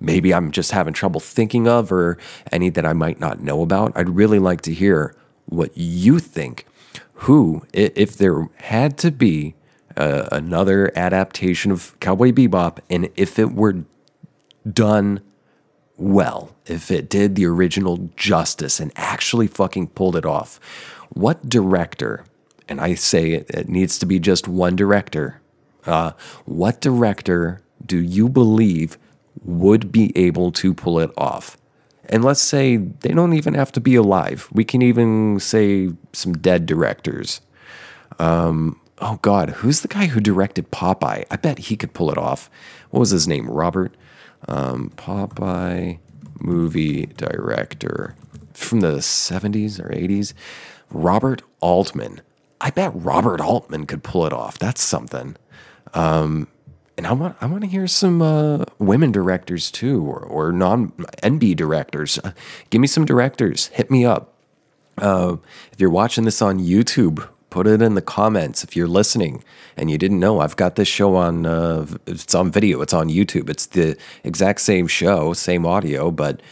maybe 0.00 0.32
I'm 0.32 0.50
just 0.50 0.72
having 0.72 0.92
trouble 0.94 1.20
thinking 1.20 1.66
of, 1.66 1.90
or 1.90 2.18
any 2.52 2.68
that 2.70 2.84
I 2.86 2.92
might 2.92 3.18
not 3.18 3.40
know 3.40 3.62
about? 3.62 3.92
I'd 3.96 4.10
really 4.10 4.38
like 4.38 4.60
to 4.62 4.72
hear 4.72 5.16
what 5.46 5.76
you 5.76 6.18
think. 6.18 6.66
Who, 7.22 7.66
if 7.72 8.16
there 8.16 8.48
had 8.58 8.96
to 8.98 9.10
be 9.10 9.54
uh, 9.96 10.28
another 10.30 10.92
adaptation 10.96 11.72
of 11.72 11.98
Cowboy 11.98 12.30
Bebop, 12.30 12.78
and 12.88 13.10
if 13.16 13.40
it 13.40 13.52
were 13.52 13.82
done 14.70 15.20
well, 15.96 16.54
if 16.66 16.92
it 16.92 17.08
did 17.08 17.34
the 17.34 17.46
original 17.46 18.08
justice 18.14 18.78
and 18.78 18.92
actually 18.94 19.48
fucking 19.48 19.88
pulled 19.88 20.14
it 20.14 20.24
off, 20.24 20.60
what 21.10 21.48
director, 21.48 22.24
and 22.68 22.80
I 22.80 22.94
say 22.94 23.32
it, 23.32 23.50
it 23.50 23.68
needs 23.68 23.98
to 23.98 24.06
be 24.06 24.18
just 24.18 24.48
one 24.48 24.76
director, 24.76 25.40
uh, 25.86 26.12
what 26.44 26.80
director 26.80 27.62
do 27.84 27.98
you 27.98 28.28
believe 28.28 28.98
would 29.42 29.90
be 29.92 30.16
able 30.16 30.52
to 30.52 30.74
pull 30.74 30.98
it 30.98 31.10
off? 31.16 31.56
And 32.08 32.24
let's 32.24 32.40
say 32.40 32.76
they 32.76 33.10
don't 33.10 33.34
even 33.34 33.54
have 33.54 33.72
to 33.72 33.80
be 33.80 33.94
alive. 33.94 34.48
We 34.52 34.64
can 34.64 34.82
even 34.82 35.40
say 35.40 35.90
some 36.12 36.32
dead 36.34 36.66
directors. 36.66 37.40
Um, 38.18 38.80
oh 38.98 39.18
God, 39.22 39.50
who's 39.50 39.82
the 39.82 39.88
guy 39.88 40.06
who 40.06 40.20
directed 40.20 40.70
Popeye? 40.70 41.24
I 41.30 41.36
bet 41.36 41.58
he 41.58 41.76
could 41.76 41.92
pull 41.92 42.10
it 42.10 42.18
off. 42.18 42.50
What 42.90 43.00
was 43.00 43.10
his 43.10 43.28
name? 43.28 43.48
Robert? 43.48 43.94
Um, 44.46 44.92
Popeye 44.96 45.98
movie 46.40 47.06
director 47.06 48.14
from 48.54 48.80
the 48.80 48.96
70s 48.96 49.78
or 49.78 49.88
80s. 49.90 50.32
Robert 50.90 51.42
Altman. 51.60 52.20
I 52.60 52.70
bet 52.70 52.92
Robert 52.94 53.40
Altman 53.40 53.86
could 53.86 54.02
pull 54.02 54.26
it 54.26 54.32
off. 54.32 54.58
That's 54.58 54.82
something. 54.82 55.36
Um, 55.94 56.48
and 56.96 57.06
I 57.06 57.12
want 57.12 57.36
I 57.40 57.46
want 57.46 57.62
to 57.62 57.68
hear 57.68 57.86
some 57.86 58.20
uh, 58.20 58.64
women 58.78 59.12
directors 59.12 59.70
too, 59.70 60.04
or, 60.04 60.18
or 60.18 60.52
non 60.52 60.90
NB 61.22 61.56
directors. 61.56 62.18
Uh, 62.22 62.32
give 62.70 62.80
me 62.80 62.88
some 62.88 63.04
directors. 63.04 63.68
Hit 63.68 63.90
me 63.90 64.04
up. 64.04 64.34
Uh, 64.98 65.36
if 65.72 65.80
you're 65.80 65.90
watching 65.90 66.24
this 66.24 66.42
on 66.42 66.58
YouTube, 66.58 67.28
put 67.50 67.68
it 67.68 67.80
in 67.80 67.94
the 67.94 68.02
comments. 68.02 68.64
If 68.64 68.74
you're 68.74 68.88
listening 68.88 69.44
and 69.76 69.92
you 69.92 69.96
didn't 69.96 70.18
know, 70.18 70.40
I've 70.40 70.56
got 70.56 70.74
this 70.74 70.88
show 70.88 71.14
on. 71.14 71.46
Uh, 71.46 71.86
it's 72.06 72.34
on 72.34 72.50
video. 72.50 72.80
It's 72.80 72.92
on 72.92 73.08
YouTube. 73.08 73.48
It's 73.48 73.66
the 73.66 73.96
exact 74.24 74.60
same 74.60 74.88
show, 74.88 75.32
same 75.34 75.64
audio, 75.64 76.10
but 76.10 76.42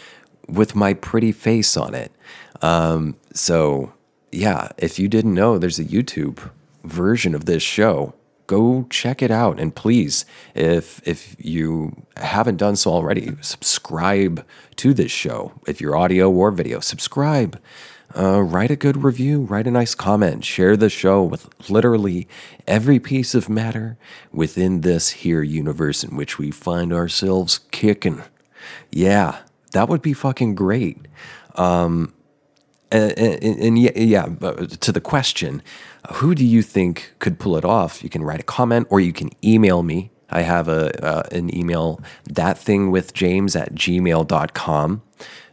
with 0.48 0.76
my 0.76 0.94
pretty 0.94 1.32
face 1.32 1.76
on 1.76 1.92
it. 1.92 2.12
Um, 2.62 3.16
so 3.32 3.92
yeah, 4.36 4.68
if 4.76 4.98
you 4.98 5.08
didn't 5.08 5.34
know, 5.34 5.58
there's 5.58 5.78
a 5.78 5.84
YouTube 5.84 6.50
version 6.84 7.34
of 7.34 7.46
this 7.46 7.62
show. 7.62 8.14
Go 8.46 8.86
check 8.90 9.22
it 9.22 9.30
out. 9.30 9.58
And 9.58 9.74
please 9.74 10.24
if 10.54 11.00
if 11.04 11.34
you 11.38 12.06
haven't 12.16 12.58
done 12.58 12.76
so 12.76 12.92
already 12.92 13.36
subscribe 13.40 14.46
to 14.76 14.94
this 14.94 15.10
show. 15.10 15.52
If 15.66 15.80
you're 15.80 15.96
audio 15.96 16.30
or 16.30 16.50
video 16.52 16.80
subscribe. 16.80 17.60
Uh, 18.16 18.40
write 18.40 18.70
a 18.70 18.76
good 18.76 19.02
review 19.02 19.40
write 19.40 19.66
a 19.66 19.70
nice 19.70 19.92
comment 19.92 20.44
share 20.44 20.76
the 20.76 20.88
show 20.88 21.24
with 21.24 21.50
literally 21.68 22.28
every 22.64 23.00
piece 23.00 23.34
of 23.34 23.48
matter 23.48 23.98
within 24.32 24.82
this 24.82 25.10
here 25.10 25.42
universe 25.42 26.04
in 26.04 26.16
which 26.16 26.38
we 26.38 26.52
find 26.52 26.92
ourselves 26.92 27.58
kicking. 27.72 28.22
Yeah 28.92 29.40
that 29.72 29.88
would 29.88 30.02
be 30.02 30.14
fucking 30.14 30.54
great. 30.54 30.96
Um, 31.56 32.14
and, 32.90 33.12
and, 33.18 33.60
and 33.60 33.78
yeah, 33.78 34.26
to 34.80 34.92
the 34.92 35.00
question 35.00 35.62
who 36.14 36.34
do 36.34 36.44
you 36.44 36.62
think 36.62 37.14
could 37.18 37.38
pull 37.38 37.56
it 37.56 37.64
off? 37.64 38.02
You 38.02 38.08
can 38.08 38.22
write 38.22 38.40
a 38.40 38.44
comment 38.44 38.86
or 38.90 39.00
you 39.00 39.12
can 39.12 39.30
email 39.44 39.82
me. 39.82 40.10
I 40.30 40.42
have 40.42 40.68
a 40.68 41.04
uh, 41.04 41.22
an 41.30 41.56
email, 41.56 42.00
that 42.24 42.58
thing 42.58 42.90
with 42.90 43.14
James 43.14 43.54
at 43.54 43.74
gmail.com. 43.74 45.02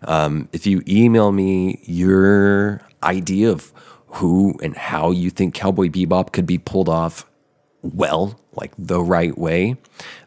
Um, 0.04 0.50
if 0.52 0.66
you 0.66 0.82
email 0.88 1.32
me 1.32 1.80
your 1.84 2.82
idea 3.04 3.52
of 3.52 3.72
who 4.08 4.58
and 4.62 4.76
how 4.76 5.12
you 5.12 5.30
think 5.30 5.54
Cowboy 5.54 5.90
Bebop 5.90 6.32
could 6.32 6.46
be 6.46 6.58
pulled 6.58 6.90
off 6.90 7.26
well, 7.82 8.40
like 8.54 8.72
the 8.78 9.02
right 9.02 9.38
way, 9.38 9.76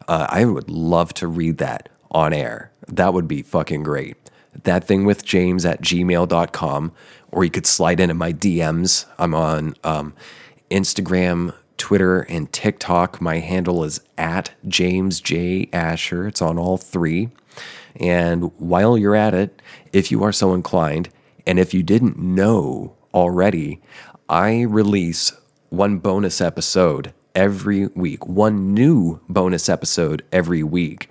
uh, 0.07 0.27
I 0.29 0.45
would 0.45 0.69
love 0.69 1.13
to 1.15 1.27
read 1.27 1.57
that 1.57 1.89
on 2.11 2.33
air. 2.33 2.71
That 2.87 3.13
would 3.13 3.27
be 3.27 3.41
fucking 3.41 3.83
great. 3.83 4.15
That 4.63 4.85
thing 4.85 5.05
with 5.05 5.23
James 5.23 5.65
at 5.65 5.81
gmail.com 5.81 6.91
or 7.31 7.43
you 7.43 7.51
could 7.51 7.67
slide 7.67 7.99
into 7.99 8.13
my 8.13 8.33
DMs. 8.33 9.05
I'm 9.17 9.35
on 9.35 9.75
um, 9.83 10.13
Instagram, 10.71 11.53
Twitter, 11.77 12.21
and 12.21 12.51
TikTok. 12.51 13.21
My 13.21 13.39
handle 13.39 13.83
is 13.83 14.01
at 14.17 14.51
James 14.67 15.21
J. 15.21 15.69
Asher. 15.73 16.27
It's 16.27 16.41
on 16.41 16.57
all 16.57 16.77
three. 16.77 17.29
And 17.99 18.51
while 18.59 18.97
you're 18.97 19.15
at 19.15 19.33
it, 19.33 19.61
if 19.91 20.11
you 20.11 20.23
are 20.23 20.31
so 20.31 20.53
inclined, 20.53 21.09
and 21.45 21.59
if 21.59 21.73
you 21.73 21.83
didn't 21.83 22.17
know 22.17 22.95
already, 23.13 23.81
I 24.29 24.61
release 24.61 25.31
one 25.69 25.97
bonus 25.97 26.41
episode 26.41 27.13
every 27.35 27.87
week, 27.87 28.25
one 28.25 28.73
new 28.73 29.19
bonus 29.29 29.69
episode 29.69 30.23
every 30.31 30.63
week. 30.63 31.09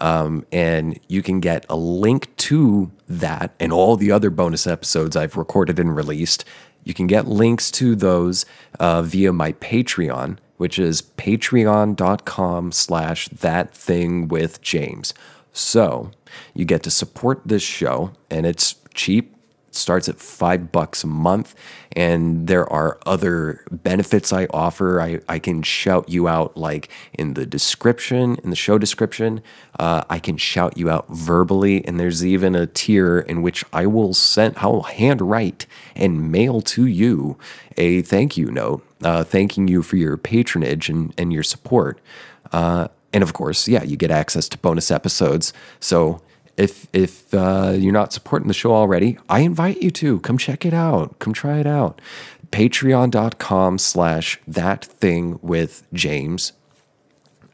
Um, 0.00 0.44
and 0.52 0.98
you 1.08 1.22
can 1.22 1.40
get 1.40 1.66
a 1.68 1.76
link 1.76 2.34
to 2.36 2.90
that 3.08 3.54
and 3.60 3.72
all 3.72 3.96
the 3.96 4.10
other 4.10 4.30
bonus 4.30 4.66
episodes 4.66 5.16
I've 5.16 5.36
recorded 5.36 5.78
and 5.78 5.94
released. 5.94 6.44
You 6.84 6.94
can 6.94 7.06
get 7.06 7.26
links 7.26 7.70
to 7.72 7.96
those 7.96 8.46
uh, 8.78 9.02
via 9.02 9.32
my 9.32 9.52
Patreon, 9.52 10.38
which 10.56 10.78
is 10.78 11.02
patreon.com 11.02 12.72
slash 12.72 13.28
that 13.28 13.74
thing 13.74 14.28
with 14.28 14.60
James. 14.62 15.12
So 15.52 16.10
you 16.54 16.64
get 16.64 16.82
to 16.82 16.90
support 16.90 17.42
this 17.44 17.62
show, 17.62 18.12
and 18.30 18.44
it's 18.46 18.76
cheap 18.94 19.35
starts 19.76 20.08
at 20.08 20.18
five 20.20 20.72
bucks 20.72 21.04
a 21.04 21.06
month. 21.06 21.54
And 21.92 22.46
there 22.46 22.70
are 22.70 22.98
other 23.06 23.64
benefits 23.70 24.32
I 24.32 24.46
offer. 24.46 25.00
I, 25.00 25.20
I 25.28 25.38
can 25.38 25.62
shout 25.62 26.08
you 26.08 26.28
out 26.28 26.56
like 26.56 26.88
in 27.14 27.34
the 27.34 27.46
description, 27.46 28.36
in 28.42 28.50
the 28.50 28.56
show 28.56 28.78
description. 28.78 29.42
Uh, 29.78 30.04
I 30.10 30.18
can 30.18 30.36
shout 30.36 30.76
you 30.76 30.90
out 30.90 31.06
verbally. 31.08 31.86
And 31.86 31.98
there's 31.98 32.24
even 32.24 32.54
a 32.54 32.66
tier 32.66 33.20
in 33.20 33.42
which 33.42 33.64
I 33.72 33.86
will 33.86 34.14
send, 34.14 34.56
I 34.58 34.66
will 34.66 34.82
handwrite 34.82 35.66
and 35.94 36.30
mail 36.30 36.60
to 36.62 36.86
you 36.86 37.38
a 37.76 38.02
thank 38.02 38.36
you 38.36 38.50
note, 38.50 38.86
uh, 39.02 39.24
thanking 39.24 39.68
you 39.68 39.82
for 39.82 39.96
your 39.96 40.16
patronage 40.16 40.88
and, 40.88 41.14
and 41.18 41.32
your 41.32 41.42
support. 41.42 42.00
Uh, 42.52 42.88
and 43.12 43.22
of 43.22 43.32
course, 43.32 43.68
yeah, 43.68 43.82
you 43.82 43.96
get 43.96 44.10
access 44.10 44.48
to 44.50 44.58
bonus 44.58 44.90
episodes. 44.90 45.52
So 45.80 46.20
if 46.56 46.86
if 46.92 47.32
uh, 47.34 47.74
you're 47.76 47.92
not 47.92 48.12
supporting 48.12 48.48
the 48.48 48.54
show 48.54 48.74
already, 48.74 49.18
I 49.28 49.40
invite 49.40 49.82
you 49.82 49.90
to 49.92 50.20
come 50.20 50.38
check 50.38 50.64
it 50.64 50.74
out. 50.74 51.18
Come 51.18 51.32
try 51.32 51.58
it 51.58 51.66
out. 51.66 52.00
Patreon.com 52.50 53.78
slash 53.78 54.40
that 54.46 54.84
thing 54.84 55.38
with 55.42 55.82
James. 55.92 56.52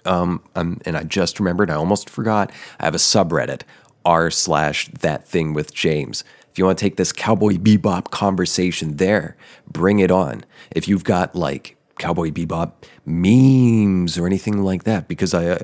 Um, 0.05 0.43
um, 0.55 0.81
and 0.85 0.97
I 0.97 1.05
just 1.05 1.39
remembered, 1.41 1.71
I 1.71 1.75
almost 1.75 2.11
forgot. 2.11 2.51
I 2.79 2.85
have 2.85 2.95
a 2.95 2.99
subreddit, 2.99 3.63
r 4.05 4.31
slash 4.31 4.89
that 4.89 5.27
thing 5.27 5.55
with 5.55 5.73
James. 5.73 6.25
If 6.51 6.59
you 6.59 6.67
want 6.67 6.79
to 6.79 6.85
take 6.85 6.97
this 6.97 7.13
cowboy 7.13 7.55
bebop 7.55 8.11
conversation 8.11 8.97
there, 8.97 9.37
bring 9.67 10.01
it 10.01 10.11
on. 10.11 10.45
If 10.71 10.87
you've 10.87 11.05
got 11.05 11.35
like 11.35 11.77
cowboy 11.99 12.31
bebop 12.31 12.73
memes 13.07 14.19
or 14.19 14.27
anything 14.27 14.63
like 14.63 14.85
that, 14.85 15.09
because 15.09 15.33
I 15.33 15.59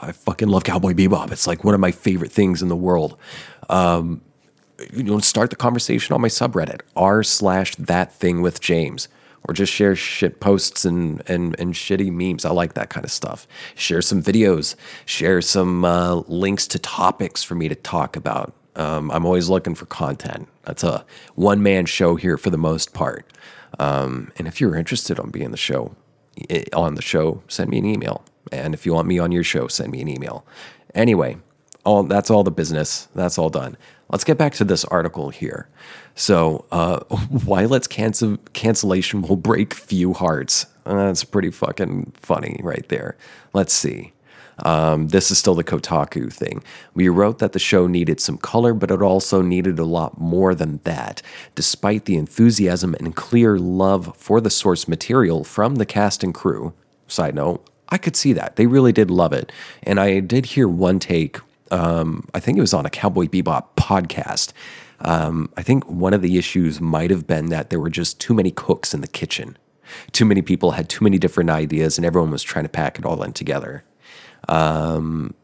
I 0.00 0.12
fucking 0.12 0.48
love 0.48 0.64
Cowboy 0.64 0.92
Bebop. 0.92 1.30
It's 1.30 1.46
like 1.46 1.64
one 1.64 1.74
of 1.74 1.80
my 1.80 1.90
favorite 1.90 2.32
things 2.32 2.62
in 2.62 2.68
the 2.68 2.76
world. 2.76 3.16
Um, 3.68 4.22
you 4.92 5.02
know, 5.02 5.18
start 5.20 5.50
the 5.50 5.56
conversation 5.56 6.14
on 6.14 6.20
my 6.20 6.28
subreddit 6.28 6.80
r 6.96 7.22
slash 7.22 7.76
that 7.76 8.12
thing 8.12 8.42
with 8.42 8.60
James, 8.60 9.08
or 9.46 9.54
just 9.54 9.72
share 9.72 9.94
shit 9.94 10.40
posts 10.40 10.84
and 10.84 11.22
and 11.28 11.58
and 11.58 11.74
shitty 11.74 12.10
memes. 12.10 12.44
I 12.44 12.50
like 12.50 12.74
that 12.74 12.90
kind 12.90 13.04
of 13.04 13.12
stuff. 13.12 13.46
Share 13.74 14.02
some 14.02 14.22
videos. 14.22 14.74
Share 15.06 15.40
some 15.40 15.84
uh, 15.84 16.14
links 16.26 16.66
to 16.68 16.78
topics 16.78 17.42
for 17.42 17.54
me 17.54 17.68
to 17.68 17.74
talk 17.74 18.16
about. 18.16 18.54
Um, 18.76 19.10
I'm 19.12 19.24
always 19.24 19.48
looking 19.48 19.74
for 19.74 19.86
content. 19.86 20.48
That's 20.64 20.82
a 20.82 21.04
one 21.36 21.62
man 21.62 21.86
show 21.86 22.16
here 22.16 22.36
for 22.36 22.50
the 22.50 22.58
most 22.58 22.92
part. 22.92 23.32
Um, 23.78 24.32
and 24.36 24.48
if 24.48 24.60
you're 24.60 24.76
interested 24.76 25.18
on 25.18 25.30
being 25.30 25.50
the 25.50 25.56
show 25.56 25.94
on 26.72 26.96
the 26.96 27.02
show, 27.02 27.42
send 27.48 27.70
me 27.70 27.78
an 27.78 27.84
email 27.84 28.24
and 28.56 28.74
if 28.74 28.86
you 28.86 28.94
want 28.94 29.08
me 29.08 29.18
on 29.18 29.32
your 29.32 29.44
show, 29.44 29.68
send 29.68 29.92
me 29.92 30.00
an 30.00 30.08
email. 30.08 30.46
Anyway, 30.94 31.36
all 31.84 32.02
that's 32.02 32.30
all 32.30 32.44
the 32.44 32.50
business. 32.50 33.08
That's 33.14 33.38
all 33.38 33.50
done. 33.50 33.76
Let's 34.10 34.24
get 34.24 34.38
back 34.38 34.54
to 34.54 34.64
this 34.64 34.84
article 34.86 35.30
here. 35.30 35.68
So, 36.14 36.66
uh, 36.70 37.00
Wilet's 37.10 37.88
cancel- 37.88 38.38
cancellation 38.52 39.22
will 39.22 39.36
break 39.36 39.74
few 39.74 40.12
hearts. 40.12 40.66
Uh, 40.86 41.06
that's 41.06 41.24
pretty 41.24 41.50
fucking 41.50 42.12
funny 42.14 42.60
right 42.62 42.86
there. 42.88 43.16
Let's 43.52 43.72
see. 43.72 44.12
Um, 44.58 45.08
this 45.08 45.30
is 45.30 45.38
still 45.38 45.54
the 45.54 45.64
Kotaku 45.64 46.32
thing. 46.32 46.62
We 46.94 47.08
wrote 47.08 47.38
that 47.40 47.52
the 47.52 47.58
show 47.58 47.86
needed 47.86 48.20
some 48.20 48.38
color, 48.38 48.72
but 48.72 48.90
it 48.90 49.02
also 49.02 49.42
needed 49.42 49.78
a 49.78 49.84
lot 49.84 50.20
more 50.20 50.54
than 50.54 50.80
that. 50.84 51.22
Despite 51.54 52.04
the 52.04 52.16
enthusiasm 52.16 52.94
and 53.00 53.16
clear 53.16 53.58
love 53.58 54.16
for 54.16 54.40
the 54.40 54.50
source 54.50 54.86
material 54.86 55.42
from 55.42 55.76
the 55.76 55.86
cast 55.86 56.22
and 56.22 56.32
crew, 56.32 56.72
side 57.08 57.34
note, 57.34 57.68
I 57.88 57.98
could 57.98 58.16
see 58.16 58.32
that. 58.32 58.56
They 58.56 58.66
really 58.66 58.92
did 58.92 59.10
love 59.10 59.32
it. 59.32 59.52
And 59.82 60.00
I 60.00 60.20
did 60.20 60.46
hear 60.46 60.68
one 60.68 60.98
take, 60.98 61.38
um, 61.70 62.28
I 62.34 62.40
think 62.40 62.58
it 62.58 62.62
was 62.62 62.74
on 62.74 62.86
a 62.86 62.90
Cowboy 62.90 63.26
Bebop 63.26 63.66
podcast. 63.76 64.52
Um, 65.00 65.50
I 65.56 65.62
think 65.62 65.88
one 65.88 66.14
of 66.14 66.22
the 66.22 66.38
issues 66.38 66.80
might 66.80 67.10
have 67.10 67.26
been 67.26 67.46
that 67.46 67.70
there 67.70 67.80
were 67.80 67.90
just 67.90 68.20
too 68.20 68.34
many 68.34 68.50
cooks 68.50 68.94
in 68.94 69.00
the 69.00 69.06
kitchen. 69.06 69.58
Too 70.12 70.24
many 70.24 70.40
people 70.40 70.72
had 70.72 70.88
too 70.88 71.04
many 71.04 71.18
different 71.18 71.50
ideas, 71.50 71.98
and 71.98 72.06
everyone 72.06 72.30
was 72.30 72.42
trying 72.42 72.64
to 72.64 72.70
pack 72.70 72.98
it 72.98 73.04
all 73.04 73.22
in 73.22 73.32
together. 73.32 73.84
Um, 74.48 75.34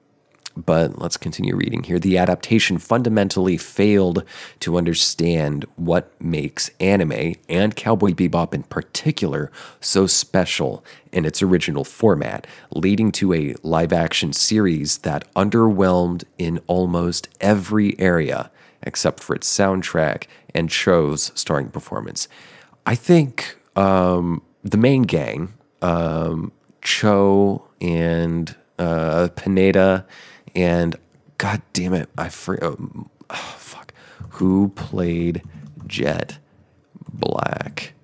but 0.57 0.99
let's 0.99 1.17
continue 1.17 1.55
reading 1.55 1.83
here. 1.83 1.99
The 1.99 2.19
adaptation 2.19 2.79
fundamentally 2.79 3.57
failed 3.57 4.25
to 4.61 4.77
understand 4.77 5.65
what 5.77 6.13
makes 6.21 6.71
anime 6.81 7.35
and 7.49 7.77
Cowboy 7.77 8.11
Bebop 8.11 8.55
in 8.55 8.65
particular 8.65 9.51
so 9.81 10.07
special 10.07 10.85
in 11.13 11.25
its 11.25 11.43
original 11.43 11.85
format, 11.85 12.47
leading 12.75 13.13
to 13.13 13.33
a 13.33 13.55
live 13.63 13.93
action 13.93 14.33
series 14.33 14.99
that 14.99 15.33
underwhelmed 15.35 16.25
in 16.39 16.61
almost 16.67 17.29
every 17.41 17.99
area 17.99 18.51
except 18.83 19.23
for 19.23 19.35
its 19.35 19.49
soundtrack 19.49 20.25
and 20.55 20.71
Cho's 20.71 21.33
starring 21.35 21.69
performance. 21.69 22.29
I 22.87 22.95
think 22.95 23.59
um, 23.77 24.43
the 24.65 24.79
main 24.79 25.03
gang, 25.03 25.53
um, 25.83 26.53
Cho 26.83 27.69
and 27.81 28.55
uh, 28.79 29.29
Pineda, 29.37 30.07
and 30.55 30.97
God 31.39 31.63
damn 31.73 31.95
it, 31.95 32.09
I 32.19 32.29
forgot. 32.29 32.79
Oh, 33.31 33.55
fuck. 33.57 33.93
Who 34.31 34.69
played 34.69 35.43
Jet 35.87 36.39
Black? 37.13 37.95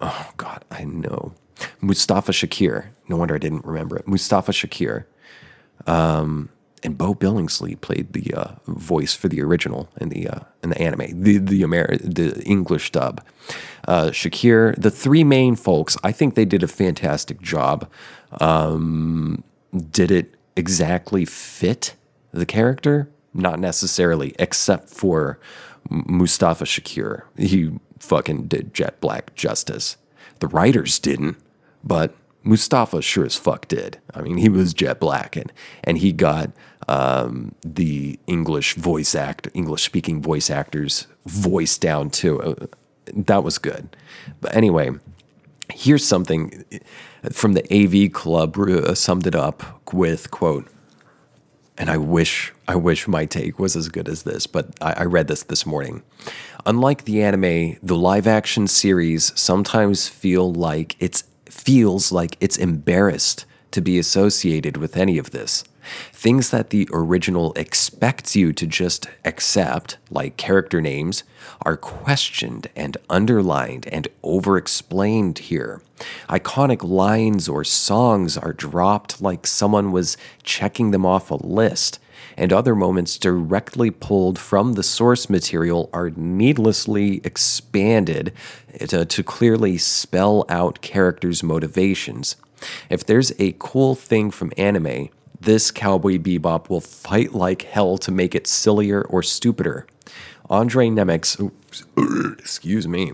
Oh, 0.00 0.30
God, 0.36 0.64
I 0.70 0.84
know. 0.84 1.34
Mustafa 1.80 2.32
Shakir. 2.32 2.88
No 3.08 3.16
wonder 3.16 3.34
I 3.34 3.38
didn't 3.38 3.64
remember 3.64 3.96
it. 3.96 4.06
Mustafa 4.06 4.52
Shakir. 4.52 5.04
Um, 5.86 6.50
and 6.82 6.96
Beau 6.96 7.14
Billingslea 7.14 7.80
played 7.80 8.12
the 8.12 8.32
uh, 8.34 8.54
voice 8.66 9.14
for 9.14 9.28
the 9.28 9.42
original 9.42 9.88
in 10.00 10.10
the 10.10 10.28
uh, 10.28 10.40
in 10.62 10.70
the 10.70 10.80
anime, 10.80 11.22
the 11.22 11.38
the 11.38 11.62
Ameri- 11.62 12.14
the 12.14 12.40
English 12.44 12.92
dub. 12.92 13.24
Uh, 13.86 14.06
Shakir, 14.06 14.80
the 14.80 14.90
three 14.90 15.24
main 15.24 15.56
folks, 15.56 15.96
I 16.04 16.12
think 16.12 16.34
they 16.34 16.44
did 16.44 16.62
a 16.62 16.68
fantastic 16.68 17.40
job. 17.40 17.90
Um, 18.40 19.42
did 19.90 20.10
it 20.10 20.34
exactly 20.58 21.24
fit 21.24 21.94
the 22.32 22.44
character? 22.44 23.08
Not 23.32 23.60
necessarily, 23.60 24.34
except 24.38 24.90
for 24.90 25.38
Mustafa 25.88 26.64
Shakir. 26.64 27.22
He 27.36 27.72
fucking 28.00 28.48
did 28.48 28.74
Jet 28.74 29.00
Black 29.00 29.34
justice. 29.34 29.96
The 30.40 30.48
writers 30.48 30.98
didn't, 30.98 31.36
but 31.84 32.14
Mustafa 32.42 33.02
sure 33.02 33.24
as 33.24 33.36
fuck 33.36 33.68
did. 33.68 33.98
I 34.14 34.22
mean, 34.22 34.38
he 34.38 34.48
was 34.48 34.74
Jet 34.74 35.00
Black, 35.00 35.36
and 35.36 35.52
and 35.84 35.98
he 35.98 36.12
got 36.12 36.50
um, 36.88 37.54
the 37.64 38.18
English 38.26 38.74
voice 38.74 39.14
act, 39.14 39.48
English 39.54 39.84
speaking 39.84 40.22
voice 40.22 40.50
actors 40.50 41.06
voice 41.26 41.78
down 41.78 42.10
too. 42.10 42.40
Uh, 42.40 42.66
that 43.12 43.44
was 43.44 43.58
good. 43.58 43.96
But 44.40 44.54
anyway, 44.54 44.90
here's 45.72 46.06
something 46.06 46.64
from 47.32 47.54
the 47.54 47.64
AV 47.72 48.12
Club 48.12 48.58
uh, 48.58 48.94
summed 48.94 49.26
it 49.26 49.34
up 49.34 49.92
with 49.92 50.30
quote. 50.30 50.66
And 51.76 51.90
I 51.90 51.96
wish 51.96 52.52
I 52.66 52.74
wish 52.74 53.06
my 53.06 53.24
take 53.24 53.58
was 53.58 53.76
as 53.76 53.88
good 53.88 54.08
as 54.08 54.24
this, 54.24 54.46
but 54.46 54.70
I, 54.80 54.92
I 54.92 55.04
read 55.04 55.28
this 55.28 55.44
this 55.44 55.64
morning. 55.64 56.02
Unlike 56.66 57.04
the 57.04 57.22
anime, 57.22 57.78
the 57.82 57.96
live 57.96 58.26
action 58.26 58.66
series 58.66 59.32
sometimes 59.38 60.08
feel 60.08 60.52
like 60.52 60.96
it's 60.98 61.24
feels 61.46 62.10
like 62.12 62.36
it's 62.40 62.56
embarrassed 62.56 63.46
to 63.70 63.80
be 63.80 63.98
associated 63.98 64.76
with 64.76 64.96
any 64.96 65.18
of 65.18 65.30
this. 65.30 65.64
Things 66.12 66.50
that 66.50 66.70
the 66.70 66.88
original 66.92 67.52
expects 67.54 68.36
you 68.36 68.52
to 68.52 68.66
just 68.66 69.08
accept, 69.24 69.98
like 70.10 70.36
character 70.36 70.80
names, 70.80 71.24
are 71.62 71.76
questioned 71.76 72.68
and 72.76 72.96
underlined 73.08 73.86
and 73.88 74.08
overexplained 74.22 75.38
here. 75.38 75.80
Iconic 76.28 76.82
lines 76.82 77.48
or 77.48 77.64
songs 77.64 78.36
are 78.36 78.52
dropped 78.52 79.20
like 79.20 79.46
someone 79.46 79.92
was 79.92 80.16
checking 80.42 80.90
them 80.90 81.04
off 81.04 81.30
a 81.30 81.34
list 81.34 81.98
and 82.36 82.52
other 82.52 82.74
moments 82.74 83.18
directly 83.18 83.90
pulled 83.90 84.38
from 84.38 84.74
the 84.74 84.82
source 84.82 85.28
material 85.28 85.90
are 85.92 86.10
needlessly 86.10 87.20
expanded 87.24 88.32
to, 88.88 89.04
to 89.04 89.22
clearly 89.22 89.76
spell 89.76 90.44
out 90.48 90.80
characters' 90.80 91.42
motivations. 91.42 92.36
If 92.88 93.04
there's 93.04 93.32
a 93.38 93.56
cool 93.58 93.94
thing 93.94 94.30
from 94.30 94.52
anime, 94.56 95.08
this 95.40 95.70
Cowboy 95.70 96.18
Bebop 96.18 96.68
will 96.68 96.80
fight 96.80 97.32
like 97.34 97.62
hell 97.62 97.98
to 97.98 98.10
make 98.10 98.34
it 98.34 98.46
sillier 98.46 99.02
or 99.02 99.22
stupider. 99.22 99.86
Andre 100.50 100.88
Nemec's, 100.88 101.36
excuse 101.96 102.88
me, 102.88 103.12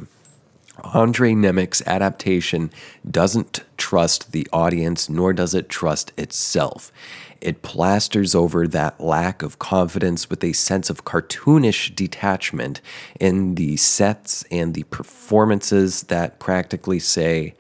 Andre 0.83 1.35
Nemec's 1.35 1.83
adaptation 1.87 2.71
doesn't 3.09 3.61
trust 3.77 4.33
the 4.33 4.47
audience, 4.53 5.09
nor 5.09 5.33
does 5.33 5.55
it 5.55 5.69
trust 5.69 6.13
itself. 6.17 6.93
It 7.41 7.63
plasters 7.63 8.35
over 8.35 8.67
that 8.69 9.01
lack 9.01 9.43
of 9.43 9.59
confidence 9.59 10.31
with 10.31 10.43
a 10.43 10.53
sense 10.53 10.89
of 10.91 11.05
cartoonish 11.05 11.95
detachment 11.95 12.81
in 13.21 13.55
the 13.55 13.77
sets 13.77 14.45
and 14.51 14.75
the 14.75 14.85
performances 14.85 16.05
that 16.05 16.39
practically 16.39 16.99
say, 16.99 17.55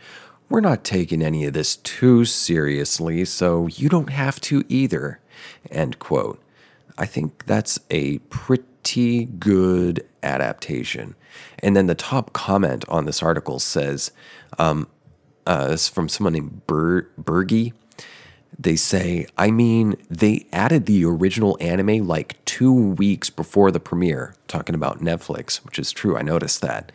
We're 0.48 0.60
not 0.60 0.84
taking 0.84 1.22
any 1.22 1.44
of 1.46 1.54
this 1.54 1.76
too 1.76 2.24
seriously, 2.24 3.24
so 3.24 3.66
you 3.66 3.88
don't 3.88 4.10
have 4.10 4.40
to 4.42 4.64
either. 4.68 5.20
End 5.70 5.98
quote. 5.98 6.40
I 6.96 7.06
think 7.06 7.46
that's 7.46 7.78
a 7.90 8.18
pretty 8.18 9.24
good 9.24 10.06
adaptation. 10.22 11.16
And 11.58 11.74
then 11.74 11.86
the 11.86 11.94
top 11.94 12.32
comment 12.32 12.84
on 12.88 13.04
this 13.04 13.22
article 13.22 13.58
says, 13.58 14.12
um, 14.58 14.86
uh, 15.46 15.76
from 15.76 16.08
someone 16.08 16.32
named 16.32 16.66
Ber- 16.66 17.08
Bergie. 17.20 17.72
They 18.56 18.76
say, 18.76 19.26
I 19.36 19.50
mean, 19.50 19.96
they 20.08 20.46
added 20.52 20.86
the 20.86 21.04
original 21.04 21.58
anime 21.60 22.06
like 22.06 22.42
two 22.44 22.72
weeks 22.72 23.28
before 23.28 23.72
the 23.72 23.80
premiere, 23.80 24.36
talking 24.46 24.76
about 24.76 25.00
Netflix, 25.00 25.56
which 25.64 25.78
is 25.78 25.90
true. 25.90 26.16
I 26.16 26.22
noticed 26.22 26.60
that. 26.60 26.92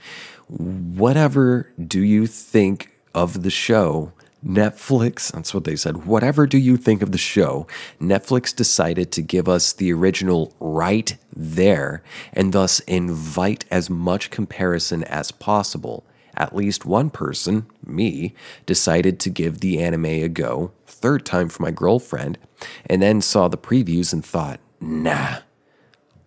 Whatever 0.47 1.69
do 1.85 1.99
you 1.99 2.27
think 2.27 2.91
of 3.13 3.43
the 3.43 3.49
show? 3.49 4.13
Netflix, 4.45 5.31
that's 5.31 5.53
what 5.53 5.65
they 5.65 5.75
said. 5.75 6.05
Whatever 6.05 6.47
do 6.47 6.57
you 6.57 6.77
think 6.77 7.01
of 7.01 7.11
the 7.11 7.17
show? 7.17 7.67
Netflix 7.99 8.55
decided 8.55 9.11
to 9.11 9.21
give 9.21 9.49
us 9.49 9.73
the 9.73 9.91
original 9.91 10.53
right 10.59 11.17
there 11.35 12.01
and 12.31 12.53
thus 12.53 12.79
invite 12.81 13.65
as 13.69 13.89
much 13.89 14.29
comparison 14.29 15.03
as 15.03 15.31
possible. 15.31 16.05
At 16.35 16.55
least 16.55 16.85
one 16.85 17.09
person, 17.09 17.65
me, 17.85 18.33
decided 18.65 19.19
to 19.19 19.29
give 19.29 19.59
the 19.59 19.81
anime 19.81 20.05
a 20.05 20.29
go, 20.29 20.71
third 20.87 21.25
time 21.25 21.49
for 21.49 21.61
my 21.61 21.71
girlfriend, 21.71 22.37
and 22.85 23.01
then 23.01 23.19
saw 23.19 23.49
the 23.49 23.57
previews 23.57 24.13
and 24.13 24.23
thought, 24.23 24.61
nah. 24.79 25.39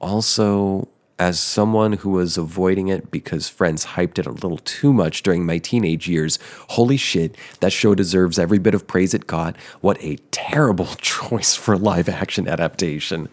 Also, 0.01 0.89
as 1.23 1.39
someone 1.39 1.93
who 1.93 2.11
was 2.11 2.37
avoiding 2.37 2.89
it 2.89 3.13
because 3.13 3.49
friends 3.49 3.87
hyped 3.87 4.19
it 4.19 4.27
a 4.27 4.33
little 4.33 4.59
too 4.59 4.93
much 4.93 5.23
during 5.23 5.47
my 5.47 5.57
teenage 5.57 6.09
years, 6.09 6.37
holy 6.71 6.97
shit, 6.97 7.37
that 7.61 7.73
show 7.73 7.95
deserves 7.95 8.41
every 8.41 8.59
bit 8.59 8.75
of 8.75 8.89
praise 8.89 9.15
it 9.15 9.29
got. 9.29 9.57
What 9.81 10.03
a 10.03 10.17
terrible 10.33 10.87
choice 10.97 11.55
for 11.55 11.79
live 11.79 12.09
action 12.09 12.49
adaptation. 12.49 13.29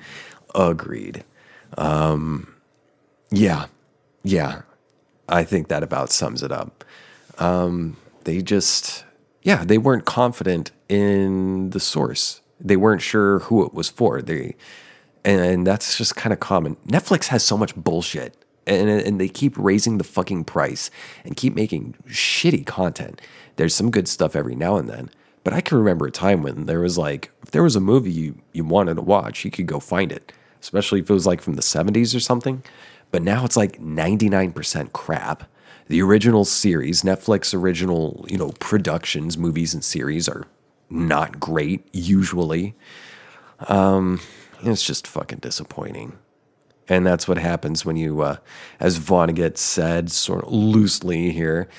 Agreed. 0.54 1.24
Um, 1.80 2.54
yeah, 3.32 3.66
yeah, 4.24 4.62
I 5.28 5.44
think 5.44 5.68
that 5.70 5.82
about 5.82 6.12
sums 6.12 6.44
it 6.44 6.52
up. 6.52 6.86
Um, 7.40 7.98
they 8.26 8.44
just, 8.44 9.04
yeah, 9.42 9.64
they 9.66 9.80
weren't 9.80 10.06
confident 10.06 10.70
in 10.90 11.72
the 11.72 11.80
source. 11.80 12.42
They 12.60 12.78
weren't 12.78 13.02
sure 13.02 13.40
who 13.40 13.66
it 13.66 13.74
was 13.74 13.90
for. 13.90 14.22
They, 14.22 14.56
and 15.24 15.66
that's 15.66 15.98
just 15.98 16.16
kind 16.16 16.34
of 16.34 16.40
common. 16.40 16.78
Netflix 16.88 17.28
has 17.28 17.44
so 17.44 17.58
much 17.58 17.76
bullshit, 17.76 18.36
and 18.66 18.90
and 18.90 19.20
they 19.20 19.28
keep 19.30 19.58
raising 19.58 19.98
the 19.98 20.04
fucking 20.04 20.46
price 20.46 20.90
and 21.24 21.36
keep 21.36 21.56
making 21.56 21.96
shitty 22.08 22.66
content. 22.66 23.22
There's 23.56 23.76
some 23.76 23.92
good 23.92 24.08
stuff 24.08 24.36
every 24.36 24.56
now 24.56 24.78
and 24.78 24.90
then, 24.90 25.10
but 25.44 25.54
I 25.54 25.62
can 25.62 25.78
remember 25.78 26.08
a 26.08 26.12
time 26.12 26.42
when 26.44 26.66
there 26.66 26.82
was 26.82 26.98
like, 26.98 27.32
if 27.44 27.52
there 27.52 27.64
was 27.64 27.76
a 27.76 27.82
movie 27.82 28.12
you 28.12 28.36
you 28.54 28.64
wanted 28.64 28.96
to 28.96 29.02
watch, 29.02 29.44
you 29.44 29.52
could 29.52 29.66
go 29.66 29.80
find 29.80 30.12
it, 30.12 30.32
especially 30.62 31.00
if 31.00 31.10
it 31.10 31.14
was 31.14 31.28
like 31.28 31.42
from 31.42 31.56
the 31.56 31.62
70s 31.62 32.16
or 32.16 32.20
something. 32.20 32.64
But 33.12 33.24
now 33.24 33.44
it's 33.46 33.58
like 33.58 33.82
99% 33.82 34.94
crap. 34.94 35.44
The 35.88 36.02
original 36.04 36.46
series, 36.46 37.02
Netflix 37.02 37.54
original, 37.54 38.24
you 38.30 38.38
know, 38.38 38.52
productions, 38.60 39.38
movies 39.38 39.74
and 39.74 39.84
series 39.84 40.30
are 40.30 40.46
not 40.90 41.40
great 41.40 41.88
usually. 41.92 42.76
Um, 43.68 44.20
it's 44.64 44.84
just 44.84 45.08
fucking 45.08 45.40
disappointing. 45.40 46.18
And 46.88 47.06
that's 47.06 47.28
what 47.28 47.38
happens 47.38 47.86
when 47.86 47.96
you, 47.96 48.22
uh, 48.22 48.38
as 48.80 49.00
Vonnegut 49.00 49.58
said, 49.58 50.12
sort 50.12 50.44
of 50.44 50.52
loosely 50.52 51.32
here, 51.32 51.70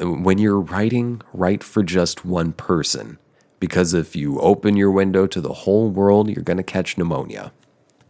when 0.00 0.38
you're 0.38 0.60
writing, 0.60 1.22
write 1.32 1.64
for 1.64 1.82
just 1.82 2.24
one 2.24 2.52
person. 2.52 3.18
Because 3.60 3.94
if 3.94 4.14
you 4.14 4.38
open 4.40 4.76
your 4.76 4.90
window 4.90 5.26
to 5.26 5.40
the 5.40 5.52
whole 5.52 5.88
world, 5.88 6.30
you're 6.30 6.44
going 6.44 6.58
to 6.58 6.62
catch 6.62 6.96
pneumonia. 6.98 7.52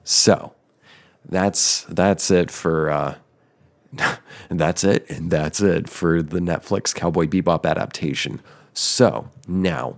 So, 0.05 0.53
that's 1.29 1.85
that's 1.85 2.31
it 2.31 2.51
for 2.51 2.91
uh, 2.91 3.15
that's 4.49 4.85
it, 4.85 5.09
and 5.11 5.31
that's 5.31 5.61
it 5.61 5.89
for 5.89 6.23
the 6.23 6.41
Netflix 6.41 6.95
Cowboy 6.95 7.27
Bebop 7.27 7.69
adaptation. 7.69 8.41
So 8.73 9.31
now 9.47 9.97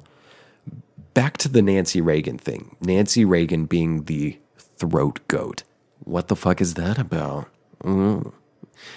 back 1.14 1.36
to 1.38 1.48
the 1.48 1.62
Nancy 1.62 2.00
Reagan 2.00 2.38
thing. 2.38 2.76
Nancy 2.80 3.24
Reagan 3.24 3.66
being 3.66 4.04
the 4.04 4.38
throat 4.76 5.20
goat. 5.28 5.62
What 6.04 6.28
the 6.28 6.36
fuck 6.36 6.60
is 6.60 6.74
that 6.74 6.98
about? 6.98 7.48
Mm. 7.82 8.32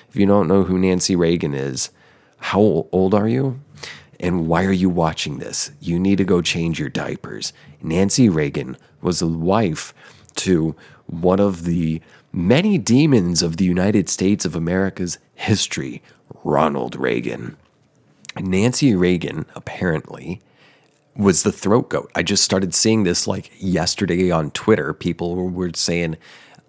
If 0.09 0.15
you 0.15 0.25
don't 0.25 0.47
know 0.47 0.63
who 0.63 0.77
Nancy 0.77 1.15
Reagan 1.15 1.53
is, 1.53 1.89
how 2.37 2.87
old 2.91 3.13
are 3.13 3.27
you? 3.27 3.59
And 4.19 4.47
why 4.47 4.63
are 4.63 4.71
you 4.71 4.89
watching 4.89 5.39
this? 5.39 5.71
You 5.81 5.99
need 5.99 6.17
to 6.17 6.23
go 6.23 6.41
change 6.41 6.79
your 6.79 6.89
diapers. 6.89 7.51
Nancy 7.81 8.29
Reagan 8.29 8.77
was 9.01 9.19
the 9.19 9.27
wife 9.27 9.93
to 10.35 10.75
one 11.07 11.39
of 11.39 11.65
the 11.65 12.01
many 12.31 12.77
demons 12.77 13.43
of 13.43 13.57
the 13.57 13.65
United 13.65 14.07
States 14.07 14.45
of 14.45 14.55
America's 14.55 15.17
history, 15.35 16.01
Ronald 16.43 16.95
Reagan. 16.95 17.57
Nancy 18.39 18.95
Reagan, 18.95 19.45
apparently, 19.55 20.41
was 21.15 21.43
the 21.43 21.51
throat 21.51 21.89
goat. 21.89 22.11
I 22.15 22.23
just 22.23 22.43
started 22.43 22.73
seeing 22.73 23.03
this 23.03 23.27
like 23.27 23.51
yesterday 23.57 24.31
on 24.31 24.51
Twitter. 24.51 24.93
People 24.93 25.49
were 25.49 25.71
saying, 25.75 26.17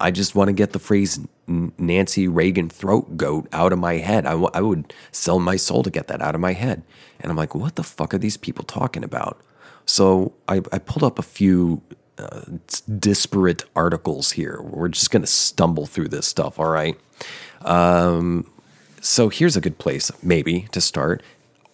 I 0.01 0.11
just 0.11 0.35
want 0.35 0.49
to 0.49 0.53
get 0.53 0.73
the 0.73 0.79
phrase 0.79 1.21
Nancy 1.47 2.29
Reagan 2.29 2.69
throat 2.69 3.17
goat 3.17 3.49
out 3.53 3.73
of 3.73 3.79
my 3.79 3.95
head. 3.95 4.27
I, 4.27 4.31
w- 4.31 4.51
I 4.53 4.61
would 4.61 4.93
sell 5.13 5.39
my 5.39 5.57
soul 5.57 5.83
to 5.83 5.91
get 5.91 6.09
that 6.09 6.21
out 6.21 6.35
of 6.35 6.41
my 6.41 6.53
head. 6.53 6.83
And 7.21 7.31
I'm 7.31 7.37
like, 7.37 7.55
what 7.55 7.77
the 7.77 7.83
fuck 7.83 8.13
are 8.13 8.19
these 8.19 8.37
people 8.37 8.65
talking 8.65 9.05
about? 9.05 9.41
So 9.87 10.33
I, 10.49 10.57
I 10.73 10.79
pulled 10.79 11.05
up 11.05 11.19
a 11.19 11.23
few 11.23 11.83
uh, 12.19 12.43
disparate 12.99 13.65
articles 13.75 14.33
here. 14.33 14.61
We're 14.63 14.89
just 14.89 15.11
going 15.11 15.23
to 15.23 15.29
stumble 15.29 15.87
through 15.87 16.09
this 16.09 16.27
stuff, 16.27 16.59
all 16.59 16.69
right? 16.69 16.99
Um, 17.63 18.51
so 19.01 19.29
here's 19.29 19.57
a 19.57 19.61
good 19.61 19.79
place, 19.79 20.11
maybe, 20.23 20.67
to 20.73 20.81
start 20.81 21.23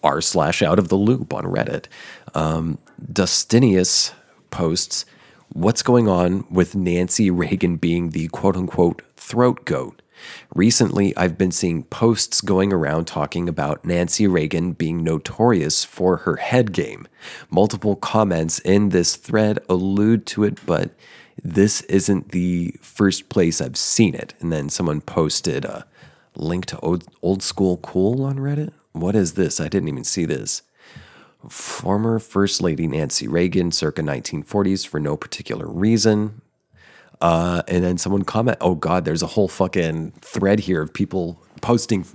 r 0.03 0.21
slash 0.21 0.61
out 0.61 0.79
of 0.79 0.89
the 0.89 0.95
loop 0.95 1.33
on 1.33 1.45
Reddit. 1.45 1.85
Um, 2.33 2.77
Dustinius 3.11 4.13
posts, 4.49 5.05
What's 5.53 5.83
going 5.83 6.07
on 6.07 6.45
with 6.49 6.75
Nancy 6.77 7.29
Reagan 7.29 7.75
being 7.75 8.11
the 8.11 8.29
quote 8.29 8.55
unquote 8.55 9.01
throat 9.17 9.65
goat? 9.65 10.01
Recently, 10.55 11.15
I've 11.17 11.37
been 11.37 11.51
seeing 11.51 11.83
posts 11.83 12.39
going 12.39 12.71
around 12.71 13.05
talking 13.05 13.49
about 13.49 13.83
Nancy 13.83 14.27
Reagan 14.27 14.71
being 14.71 15.03
notorious 15.03 15.83
for 15.83 16.17
her 16.17 16.37
head 16.37 16.71
game. 16.71 17.05
Multiple 17.49 17.97
comments 17.97 18.59
in 18.59 18.89
this 18.89 19.17
thread 19.17 19.59
allude 19.67 20.25
to 20.27 20.45
it, 20.45 20.65
but 20.65 20.91
this 21.43 21.81
isn't 21.81 22.31
the 22.31 22.73
first 22.81 23.27
place 23.27 23.59
I've 23.59 23.77
seen 23.77 24.15
it. 24.15 24.33
And 24.39 24.53
then 24.53 24.69
someone 24.69 25.01
posted 25.01 25.65
a 25.65 25.85
link 26.33 26.65
to 26.67 26.79
old, 26.79 27.03
old 27.21 27.43
School 27.43 27.75
Cool 27.75 28.23
on 28.23 28.37
Reddit. 28.37 28.71
What 28.93 29.15
is 29.15 29.33
this? 29.33 29.59
I 29.59 29.67
didn't 29.67 29.89
even 29.89 30.03
see 30.03 30.25
this 30.25 30.63
former 31.49 32.19
First 32.19 32.61
Lady 32.61 32.87
Nancy 32.87 33.27
Reagan, 33.27 33.71
circa 33.71 34.01
1940s, 34.01 34.87
for 34.87 34.99
no 34.99 35.17
particular 35.17 35.67
reason. 35.67 36.41
Uh, 37.19 37.61
and 37.67 37.83
then 37.83 37.97
someone 37.97 38.23
comment, 38.23 38.57
"Oh 38.61 38.75
God, 38.75 39.05
there's 39.05 39.21
a 39.21 39.27
whole 39.27 39.47
fucking 39.47 40.11
thread 40.21 40.61
here 40.61 40.81
of 40.81 40.93
people 40.93 41.41
posting 41.61 42.05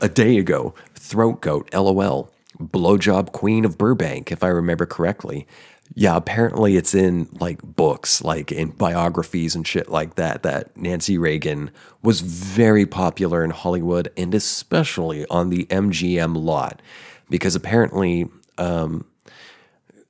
a 0.00 0.08
day 0.08 0.38
ago. 0.38 0.74
Throat 0.94 1.40
goat, 1.40 1.68
lol. 1.72 2.30
Blowjob 2.58 3.32
queen 3.32 3.66
of 3.66 3.76
Burbank, 3.76 4.32
if 4.32 4.42
I 4.42 4.48
remember 4.48 4.86
correctly. 4.86 5.46
Yeah, 5.94 6.16
apparently 6.16 6.76
it's 6.76 6.94
in 6.94 7.28
like 7.40 7.62
books, 7.62 8.22
like 8.22 8.52
in 8.52 8.70
biographies 8.70 9.54
and 9.54 9.66
shit 9.66 9.88
like 9.88 10.16
that. 10.16 10.42
That 10.42 10.76
Nancy 10.76 11.16
Reagan 11.16 11.70
was 12.02 12.20
very 12.20 12.86
popular 12.86 13.44
in 13.44 13.50
Hollywood 13.50 14.12
and 14.16 14.34
especially 14.34 15.26
on 15.28 15.50
the 15.50 15.64
MGM 15.66 16.36
lot, 16.36 16.82
because 17.30 17.54
apparently 17.54 18.28
um, 18.58 19.06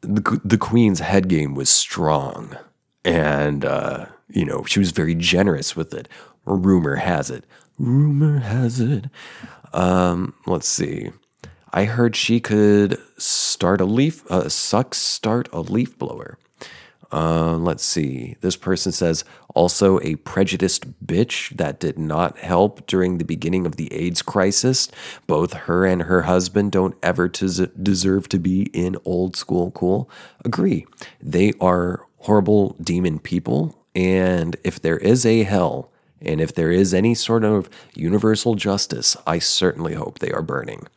the 0.00 0.40
the 0.44 0.58
Queen's 0.58 1.00
head 1.00 1.28
game 1.28 1.54
was 1.54 1.68
strong, 1.68 2.56
and 3.04 3.64
uh, 3.64 4.06
you 4.28 4.44
know 4.44 4.64
she 4.64 4.78
was 4.80 4.92
very 4.92 5.14
generous 5.14 5.76
with 5.76 5.92
it. 5.94 6.08
Rumor 6.44 6.96
has 6.96 7.30
it. 7.30 7.44
Rumor 7.78 8.38
has 8.38 8.80
it. 8.80 9.06
Um, 9.72 10.34
let's 10.46 10.68
see. 10.68 11.10
I 11.72 11.84
heard 11.84 12.16
she 12.16 12.40
could 12.40 12.98
start 13.18 13.80
a 13.80 13.84
leaf, 13.84 14.28
uh, 14.30 14.48
suck, 14.48 14.94
start 14.94 15.48
a 15.52 15.60
leaf 15.60 15.98
blower. 15.98 16.38
Uh, 17.12 17.56
let's 17.56 17.84
see. 17.84 18.36
This 18.40 18.56
person 18.56 18.92
says 18.92 19.24
also 19.54 20.00
a 20.00 20.16
prejudiced 20.16 21.06
bitch 21.06 21.56
that 21.56 21.78
did 21.78 21.98
not 21.98 22.38
help 22.38 22.86
during 22.86 23.18
the 23.18 23.24
beginning 23.24 23.64
of 23.64 23.76
the 23.76 23.92
AIDS 23.92 24.22
crisis. 24.22 24.88
Both 25.26 25.52
her 25.52 25.86
and 25.86 26.02
her 26.02 26.22
husband 26.22 26.72
don't 26.72 26.96
ever 27.02 27.28
des- 27.28 27.68
deserve 27.80 28.28
to 28.30 28.38
be 28.38 28.64
in 28.72 28.96
old 29.04 29.36
school 29.36 29.70
cool. 29.70 30.10
Agree. 30.44 30.86
They 31.22 31.52
are 31.60 32.06
horrible 32.18 32.76
demon 32.80 33.18
people. 33.20 33.82
And 33.94 34.56
if 34.64 34.82
there 34.82 34.98
is 34.98 35.24
a 35.24 35.44
hell, 35.44 35.90
and 36.20 36.40
if 36.40 36.54
there 36.54 36.70
is 36.70 36.92
any 36.92 37.14
sort 37.14 37.44
of 37.44 37.70
universal 37.94 38.56
justice, 38.56 39.16
I 39.26 39.38
certainly 39.38 39.94
hope 39.94 40.18
they 40.18 40.32
are 40.32 40.42
burning. 40.42 40.88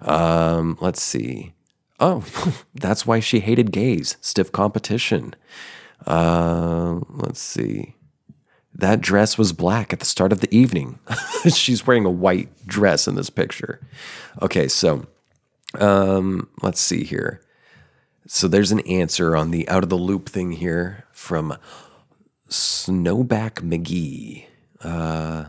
Um, 0.00 0.78
let's 0.80 1.02
see. 1.02 1.52
Oh, 2.00 2.24
that's 2.74 3.06
why 3.06 3.20
she 3.20 3.40
hated 3.40 3.72
gays. 3.72 4.16
Stiff 4.20 4.52
competition. 4.52 5.34
Uh, 6.06 7.00
let's 7.08 7.40
see. 7.40 7.94
That 8.74 9.00
dress 9.00 9.38
was 9.38 9.52
black 9.54 9.92
at 9.92 10.00
the 10.00 10.06
start 10.06 10.32
of 10.32 10.40
the 10.40 10.54
evening. 10.54 10.98
She's 11.48 11.86
wearing 11.86 12.04
a 12.04 12.10
white 12.10 12.66
dress 12.66 13.08
in 13.08 13.14
this 13.14 13.30
picture. 13.30 13.80
Okay, 14.42 14.68
so 14.68 15.06
um, 15.78 16.50
let's 16.62 16.80
see 16.80 17.04
here. 17.04 17.40
So 18.26 18.48
there's 18.48 18.72
an 18.72 18.80
answer 18.80 19.34
on 19.34 19.50
the 19.50 19.66
out 19.68 19.82
of 19.82 19.88
the 19.88 19.96
loop 19.96 20.28
thing 20.28 20.52
here 20.52 21.04
from 21.12 21.56
Snowback 22.50 23.62
McGee. 23.62 24.46
Uh, 24.82 25.44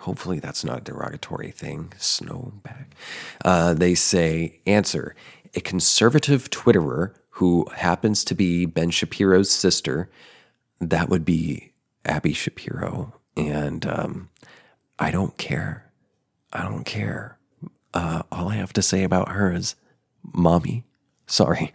hopefully 0.00 0.40
that's 0.40 0.64
not 0.64 0.78
a 0.78 0.80
derogatory 0.82 1.50
thing. 1.50 1.92
Snowback. 1.98 2.86
Uh, 3.44 3.74
they 3.74 3.94
say 3.94 4.60
answer 4.66 5.14
a 5.54 5.60
conservative 5.60 6.50
Twitterer 6.50 7.14
who 7.30 7.66
happens 7.76 8.24
to 8.24 8.34
be 8.34 8.66
Ben 8.66 8.90
Shapiro's 8.90 9.50
sister. 9.50 10.08
That 10.80 11.08
would 11.08 11.24
be 11.24 11.72
Abby 12.04 12.32
Shapiro. 12.32 13.14
And 13.36 13.86
um, 13.86 14.28
I 14.98 15.10
don't 15.10 15.36
care. 15.36 15.90
I 16.52 16.62
don't 16.62 16.84
care. 16.84 17.38
Uh, 17.92 18.22
all 18.30 18.48
I 18.48 18.56
have 18.56 18.72
to 18.74 18.82
say 18.82 19.02
about 19.02 19.30
her 19.30 19.52
is, 19.52 19.74
Mommy, 20.22 20.84
sorry. 21.26 21.72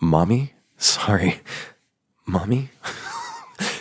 Mommy, 0.00 0.52
sorry. 0.76 1.40
Mommy? 2.26 2.70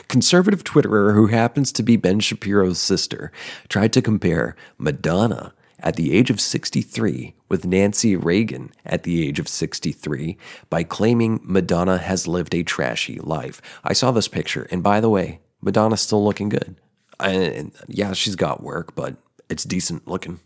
Conservative 0.07 0.63
Twitterer 0.63 1.13
who 1.13 1.27
happens 1.27 1.71
to 1.73 1.83
be 1.83 1.97
Ben 1.97 2.19
Shapiro's 2.19 2.79
sister 2.79 3.31
tried 3.67 3.93
to 3.93 4.01
compare 4.01 4.55
Madonna 4.77 5.53
at 5.79 5.95
the 5.95 6.13
age 6.13 6.29
of 6.29 6.41
63 6.41 7.35
with 7.49 7.65
Nancy 7.65 8.15
Reagan 8.15 8.71
at 8.85 9.03
the 9.03 9.27
age 9.27 9.39
of 9.39 9.47
63 9.47 10.37
by 10.69 10.83
claiming 10.83 11.39
Madonna 11.43 11.97
has 11.97 12.27
lived 12.27 12.55
a 12.55 12.63
trashy 12.63 13.19
life. 13.19 13.61
I 13.83 13.93
saw 13.93 14.11
this 14.11 14.27
picture, 14.27 14.67
and 14.71 14.81
by 14.81 14.99
the 14.99 15.09
way, 15.09 15.39
Madonna's 15.61 16.01
still 16.01 16.23
looking 16.23 16.49
good. 16.49 16.75
And 17.19 17.73
yeah, 17.87 18.13
she's 18.13 18.35
got 18.35 18.63
work, 18.63 18.95
but 18.95 19.17
it's 19.49 19.63
decent 19.63 20.07
looking. 20.07 20.39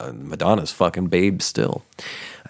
Uh, 0.00 0.12
Madonna's 0.12 0.72
fucking 0.72 1.08
babe 1.08 1.42
still. 1.42 1.84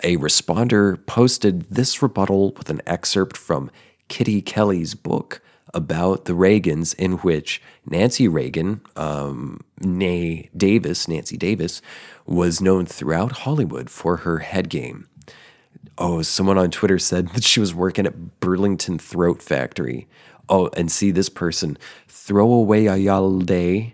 A 0.03 0.17
responder 0.17 1.05
posted 1.07 1.63
this 1.71 2.03
rebuttal 2.03 2.53
with 2.53 2.69
an 2.69 2.83
excerpt 2.87 3.37
from 3.37 3.71
Kitty 4.09 4.43
Kelley's 4.43 4.95
book 4.95 5.41
about 5.75 6.25
the 6.25 6.33
Reagans, 6.33 6.95
in 6.95 7.13
which 7.19 7.63
Nancy 7.87 8.29
Reagan, 8.29 8.81
um, 8.97 9.61
née 9.81 10.49
Davis, 10.57 11.09
Nancy 11.09 11.37
Davis, 11.37 11.83
was 12.27 12.61
known 12.61 12.87
throughout 12.87 13.33
Hollywood 13.33 13.91
for 13.91 14.19
her 14.19 14.39
head 14.39 14.69
game. 14.69 15.09
Oh, 15.97 16.23
someone 16.23 16.59
on 16.59 16.71
Twitter 16.71 16.99
said 16.99 17.29
that 17.31 17.45
she 17.45 17.61
was 17.61 17.75
working 17.75 18.07
at 18.07 18.41
Burlington 18.41 18.99
Throat 18.99 19.43
Factory. 19.43 20.07
Oh, 20.49 20.71
and 20.77 20.91
see 20.91 21.11
this 21.11 21.29
person, 21.29 21.77
throw 22.07 22.51
away 22.51 22.87
Throwaway 22.87 23.05
Ayalde, 23.05 23.93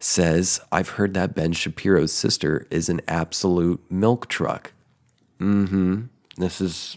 says, 0.00 0.60
I've 0.72 0.90
heard 0.90 1.14
that 1.14 1.34
Ben 1.34 1.52
Shapiro's 1.52 2.12
sister 2.12 2.66
is 2.70 2.88
an 2.88 3.00
absolute 3.06 3.80
milk 3.90 4.28
truck. 4.28 4.72
Mm-hmm. 5.40 6.02
This 6.38 6.60
is 6.60 6.96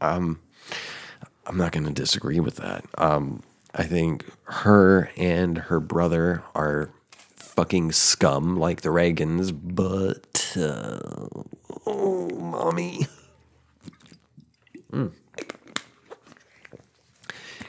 um 0.00 0.40
I'm 1.46 1.56
not 1.56 1.72
gonna 1.72 1.92
disagree 1.92 2.40
with 2.40 2.56
that. 2.56 2.84
Um 2.98 3.42
I 3.76 3.84
think 3.84 4.24
her 4.44 5.10
and 5.18 5.58
her 5.58 5.80
brother 5.80 6.42
are 6.54 6.88
fucking 7.34 7.92
scum 7.92 8.56
like 8.56 8.80
the 8.80 8.88
Reagans, 8.88 9.52
but 9.52 10.56
uh, 10.56 11.28
oh, 11.86 12.28
mommy. 12.30 13.06
Mm. 14.92 15.10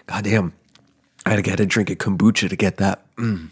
Goddamn, 0.06 0.54
I 1.26 1.32
had 1.32 1.36
to 1.38 1.42
get 1.42 1.60
a 1.60 1.66
drink 1.66 1.90
of 1.90 1.98
kombucha 1.98 2.48
to 2.48 2.56
get 2.56 2.78
that 2.78 3.04
mm, 3.16 3.50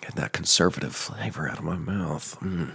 get 0.00 0.16
that 0.16 0.32
conservative 0.32 0.94
flavor 0.94 1.48
out 1.48 1.58
of 1.58 1.64
my 1.64 1.76
mouth. 1.76 2.36
Mm. 2.40 2.72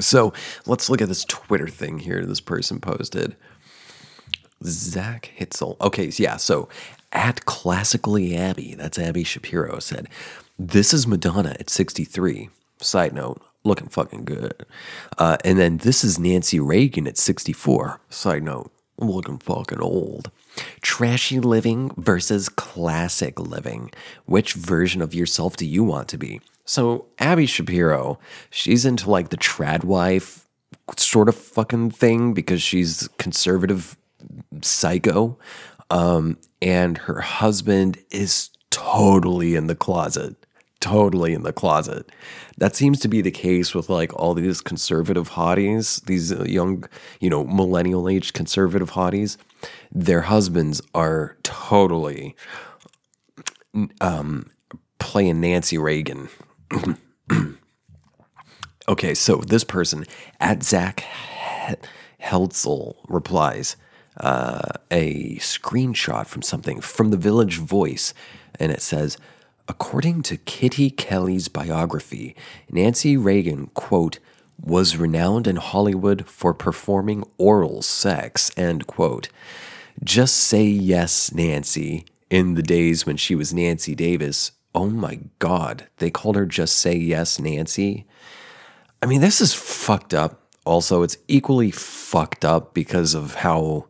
So 0.00 0.32
let's 0.66 0.90
look 0.90 1.00
at 1.00 1.08
this 1.08 1.24
Twitter 1.24 1.68
thing 1.68 2.00
here. 2.00 2.26
This 2.26 2.40
person 2.40 2.80
posted. 2.80 3.36
Zach 4.64 5.30
Hitzel. 5.38 5.80
Okay, 5.80 6.10
yeah. 6.16 6.36
So 6.36 6.68
at 7.12 7.44
classically 7.44 8.36
Abby, 8.36 8.74
that's 8.74 8.98
Abby 8.98 9.24
Shapiro 9.24 9.78
said, 9.78 10.08
this 10.58 10.94
is 10.94 11.06
Madonna 11.06 11.56
at 11.60 11.70
63. 11.70 12.48
Side 12.80 13.12
note, 13.12 13.42
looking 13.64 13.88
fucking 13.88 14.24
good. 14.24 14.64
Uh, 15.18 15.36
and 15.44 15.58
then 15.58 15.78
this 15.78 16.04
is 16.04 16.18
Nancy 16.18 16.60
Reagan 16.60 17.06
at 17.06 17.18
64. 17.18 18.00
Side 18.08 18.42
note, 18.42 18.70
looking 18.98 19.38
fucking 19.38 19.80
old. 19.80 20.30
Trashy 20.80 21.40
living 21.40 21.90
versus 21.96 22.48
classic 22.48 23.38
living. 23.38 23.90
Which 24.24 24.54
version 24.54 25.02
of 25.02 25.14
yourself 25.14 25.56
do 25.56 25.66
you 25.66 25.84
want 25.84 26.08
to 26.08 26.18
be? 26.18 26.40
So, 26.64 27.06
Abby 27.18 27.46
Shapiro, 27.46 28.18
she's 28.50 28.84
into 28.84 29.08
like 29.08 29.28
the 29.28 29.36
trad 29.36 29.84
wife 29.84 30.46
sort 30.96 31.28
of 31.28 31.36
fucking 31.36 31.90
thing 31.90 32.32
because 32.32 32.62
she's 32.62 33.08
conservative 33.18 33.96
psycho. 34.62 35.38
Um, 35.90 36.38
and 36.60 36.98
her 36.98 37.20
husband 37.20 37.98
is 38.10 38.50
totally 38.70 39.54
in 39.54 39.66
the 39.66 39.74
closet. 39.74 40.36
Totally 40.80 41.32
in 41.32 41.42
the 41.42 41.52
closet. 41.52 42.10
That 42.58 42.76
seems 42.76 43.00
to 43.00 43.08
be 43.08 43.20
the 43.20 43.30
case 43.30 43.74
with 43.74 43.88
like 43.88 44.14
all 44.14 44.34
these 44.34 44.60
conservative 44.60 45.30
hotties, 45.30 46.04
these 46.04 46.30
young, 46.30 46.84
you 47.20 47.30
know, 47.30 47.44
millennial 47.44 48.08
age 48.08 48.32
conservative 48.32 48.92
hotties. 48.92 49.36
Their 49.90 50.22
husbands 50.22 50.82
are 50.94 51.36
totally 51.42 52.36
um, 54.00 54.50
playing 54.98 55.40
Nancy 55.40 55.78
Reagan 55.78 56.28
okay, 58.88 59.14
so 59.14 59.36
this 59.36 59.64
person 59.64 60.04
at 60.40 60.62
Zach 60.62 61.04
Heltzel 62.22 62.96
replies 63.08 63.76
uh, 64.18 64.62
a 64.90 65.36
screenshot 65.36 66.26
from 66.26 66.42
something 66.42 66.80
from 66.80 67.10
the 67.10 67.16
Village 67.16 67.58
Voice, 67.58 68.14
and 68.58 68.72
it 68.72 68.82
says, 68.82 69.18
according 69.68 70.22
to 70.22 70.36
Kitty 70.36 70.90
Kelley's 70.90 71.48
biography, 71.48 72.36
Nancy 72.70 73.16
Reagan, 73.16 73.68
quote, 73.74 74.18
was 74.60 74.96
renowned 74.96 75.46
in 75.46 75.56
Hollywood 75.56 76.26
for 76.26 76.54
performing 76.54 77.24
oral 77.36 77.82
sex, 77.82 78.50
end 78.56 78.86
quote. 78.86 79.28
Just 80.02 80.36
say 80.36 80.64
yes, 80.64 81.32
Nancy, 81.32 82.04
in 82.30 82.54
the 82.54 82.62
days 82.62 83.06
when 83.06 83.16
she 83.16 83.34
was 83.34 83.52
Nancy 83.54 83.94
Davis, 83.94 84.52
oh 84.74 84.90
my 84.90 85.20
God, 85.38 85.88
they 85.98 86.10
called 86.10 86.36
her 86.36 86.46
Just 86.46 86.76
Say 86.76 86.96
Yes 86.96 87.38
Nancy. 87.38 88.06
I 89.02 89.06
mean, 89.06 89.20
this 89.20 89.40
is 89.40 89.54
fucked 89.54 90.12
up. 90.12 90.42
Also, 90.64 91.02
it's 91.02 91.16
equally 91.28 91.70
fucked 91.70 92.44
up 92.44 92.74
because 92.74 93.14
of 93.14 93.36
how, 93.36 93.86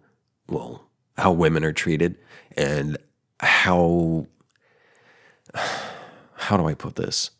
well, 0.49 0.85
how 1.17 1.33
women 1.33 1.65
are 1.65 1.73
treated 1.73 2.17
and 2.57 2.97
how, 3.41 4.27
how 6.35 6.57
do 6.57 6.67
I 6.67 6.75
put 6.75 6.97
this? 6.97 7.31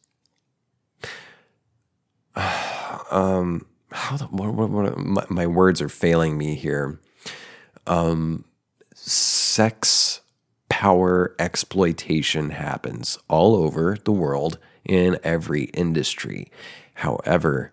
Um, 3.09 3.67
how 3.93 4.17
the, 4.17 4.25
what, 4.25 4.53
what, 4.53 4.69
what, 4.69 4.99
my, 4.99 5.25
my 5.29 5.47
words 5.47 5.81
are 5.81 5.89
failing 5.89 6.37
me 6.37 6.57
here. 6.57 7.01
Um, 7.87 8.45
sex 8.95 10.23
power 10.69 11.35
exploitation 11.39 12.51
happens 12.51 13.19
all 13.29 13.55
over 13.55 13.97
the 14.05 14.13
world 14.13 14.59
in 14.85 15.19
every 15.23 15.65
industry. 15.65 16.51
However, 16.95 17.73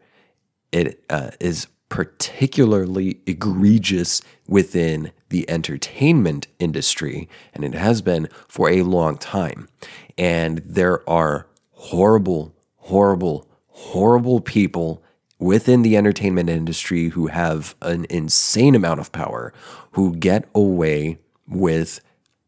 it 0.72 1.04
uh, 1.10 1.32
is 1.40 1.68
particularly 1.94 3.20
egregious 3.28 4.20
within 4.48 5.12
the 5.30 5.48
entertainment 5.48 6.48
industry, 6.58 7.30
and 7.54 7.64
it 7.64 7.76
has 7.76 8.02
been 8.02 8.28
for 8.48 8.68
a 8.68 8.82
long 8.82 9.16
time. 9.16 9.70
And 10.18 10.64
there 10.66 11.08
are 11.08 11.46
horrible, 11.70 12.52
horrible, 12.78 13.48
horrible 13.68 14.42
people 14.42 15.04
within 15.38 15.84
the 15.84 15.96
entertainment 15.96 16.50
industry 16.50 17.10
who 17.10 17.28
have 17.28 17.76
an 17.84 18.08
insane 18.10 18.74
amount 18.74 19.00
of 19.00 19.12
power 19.12 19.54
who 19.92 20.16
get 20.16 20.50
away 20.56 21.20
with 21.48 22.00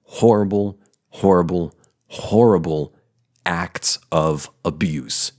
horrible, 0.06 0.80
horrible, 1.10 1.72
horrible 2.08 2.96
acts 3.46 4.00
of 4.12 4.50
abuse, 4.66 5.34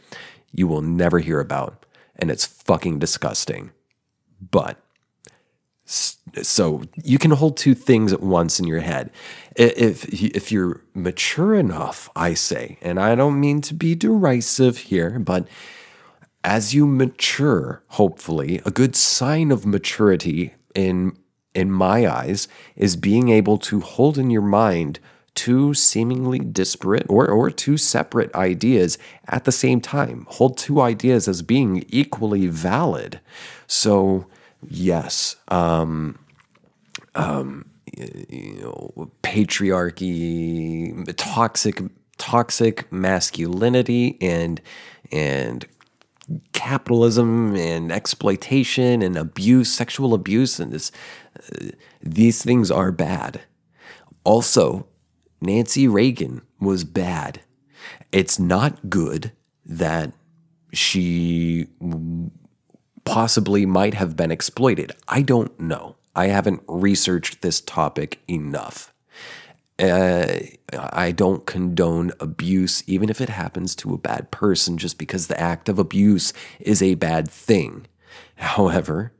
you 0.52 0.68
will 0.68 0.82
never 0.82 1.18
hear 1.18 1.40
about, 1.40 1.84
and 2.16 2.30
it's 2.30 2.46
fucking 2.46 3.00
disgusting. 3.00 3.72
But 4.40 4.78
so 6.42 6.82
you 7.02 7.18
can 7.18 7.30
hold 7.30 7.56
two 7.56 7.74
things 7.74 8.12
at 8.12 8.22
once 8.22 8.58
in 8.58 8.66
your 8.66 8.80
head. 8.80 9.10
If 9.56 10.06
if 10.12 10.50
you're 10.50 10.80
mature 10.94 11.54
enough, 11.54 12.10
I 12.16 12.34
say, 12.34 12.78
and 12.82 12.98
I 12.98 13.14
don't 13.14 13.38
mean 13.38 13.60
to 13.62 13.74
be 13.74 13.94
derisive 13.94 14.78
here, 14.78 15.18
but 15.18 15.46
as 16.42 16.74
you 16.74 16.86
mature, 16.86 17.82
hopefully, 17.88 18.60
a 18.66 18.70
good 18.70 18.94
sign 18.94 19.50
of 19.50 19.64
maturity 19.64 20.54
in 20.74 21.16
in 21.54 21.70
my 21.70 22.06
eyes 22.06 22.48
is 22.76 22.96
being 22.96 23.28
able 23.28 23.58
to 23.58 23.80
hold 23.80 24.18
in 24.18 24.30
your 24.30 24.42
mind 24.42 24.98
two 25.34 25.74
seemingly 25.74 26.38
disparate 26.38 27.06
or, 27.08 27.28
or 27.28 27.50
two 27.50 27.76
separate 27.76 28.32
ideas 28.34 28.98
at 29.26 29.44
the 29.44 29.52
same 29.52 29.80
time. 29.80 30.26
Hold 30.30 30.56
two 30.56 30.80
ideas 30.80 31.26
as 31.26 31.42
being 31.42 31.84
equally 31.88 32.46
valid. 32.46 33.20
So 33.66 34.26
yes, 34.68 35.36
um, 35.48 36.18
um, 37.14 37.70
you 37.96 38.58
know, 38.60 39.10
patriarchy, 39.22 41.14
toxic, 41.16 41.82
toxic 42.18 42.90
masculinity, 42.92 44.18
and 44.20 44.60
and 45.12 45.66
capitalism 46.52 47.54
and 47.54 47.92
exploitation 47.92 49.02
and 49.02 49.16
abuse, 49.16 49.72
sexual 49.72 50.14
abuse, 50.14 50.58
and 50.58 50.72
this. 50.72 50.90
Uh, 51.36 51.68
these 52.00 52.42
things 52.42 52.70
are 52.70 52.92
bad. 52.92 53.42
Also, 54.24 54.86
Nancy 55.40 55.88
Reagan 55.88 56.42
was 56.60 56.84
bad. 56.84 57.40
It's 58.12 58.38
not 58.38 58.88
good 58.88 59.32
that 59.66 60.12
she 60.72 61.66
possibly 63.04 63.66
might 63.66 63.94
have 63.94 64.16
been 64.16 64.30
exploited. 64.30 64.92
I 65.08 65.22
don't 65.22 65.58
know. 65.60 65.96
I 66.14 66.26
haven't 66.26 66.62
researched 66.68 67.42
this 67.42 67.60
topic 67.60 68.20
enough. 68.28 68.92
Uh, 69.78 70.38
I 70.72 71.10
don't 71.10 71.46
condone 71.46 72.12
abuse, 72.20 72.84
even 72.86 73.08
if 73.08 73.20
it 73.20 73.28
happens 73.28 73.74
to 73.76 73.92
a 73.92 73.98
bad 73.98 74.30
person, 74.30 74.78
just 74.78 74.98
because 74.98 75.26
the 75.26 75.40
act 75.40 75.68
of 75.68 75.78
abuse 75.78 76.32
is 76.60 76.80
a 76.80 76.94
bad 76.94 77.28
thing. 77.28 77.86
However, 78.36 79.12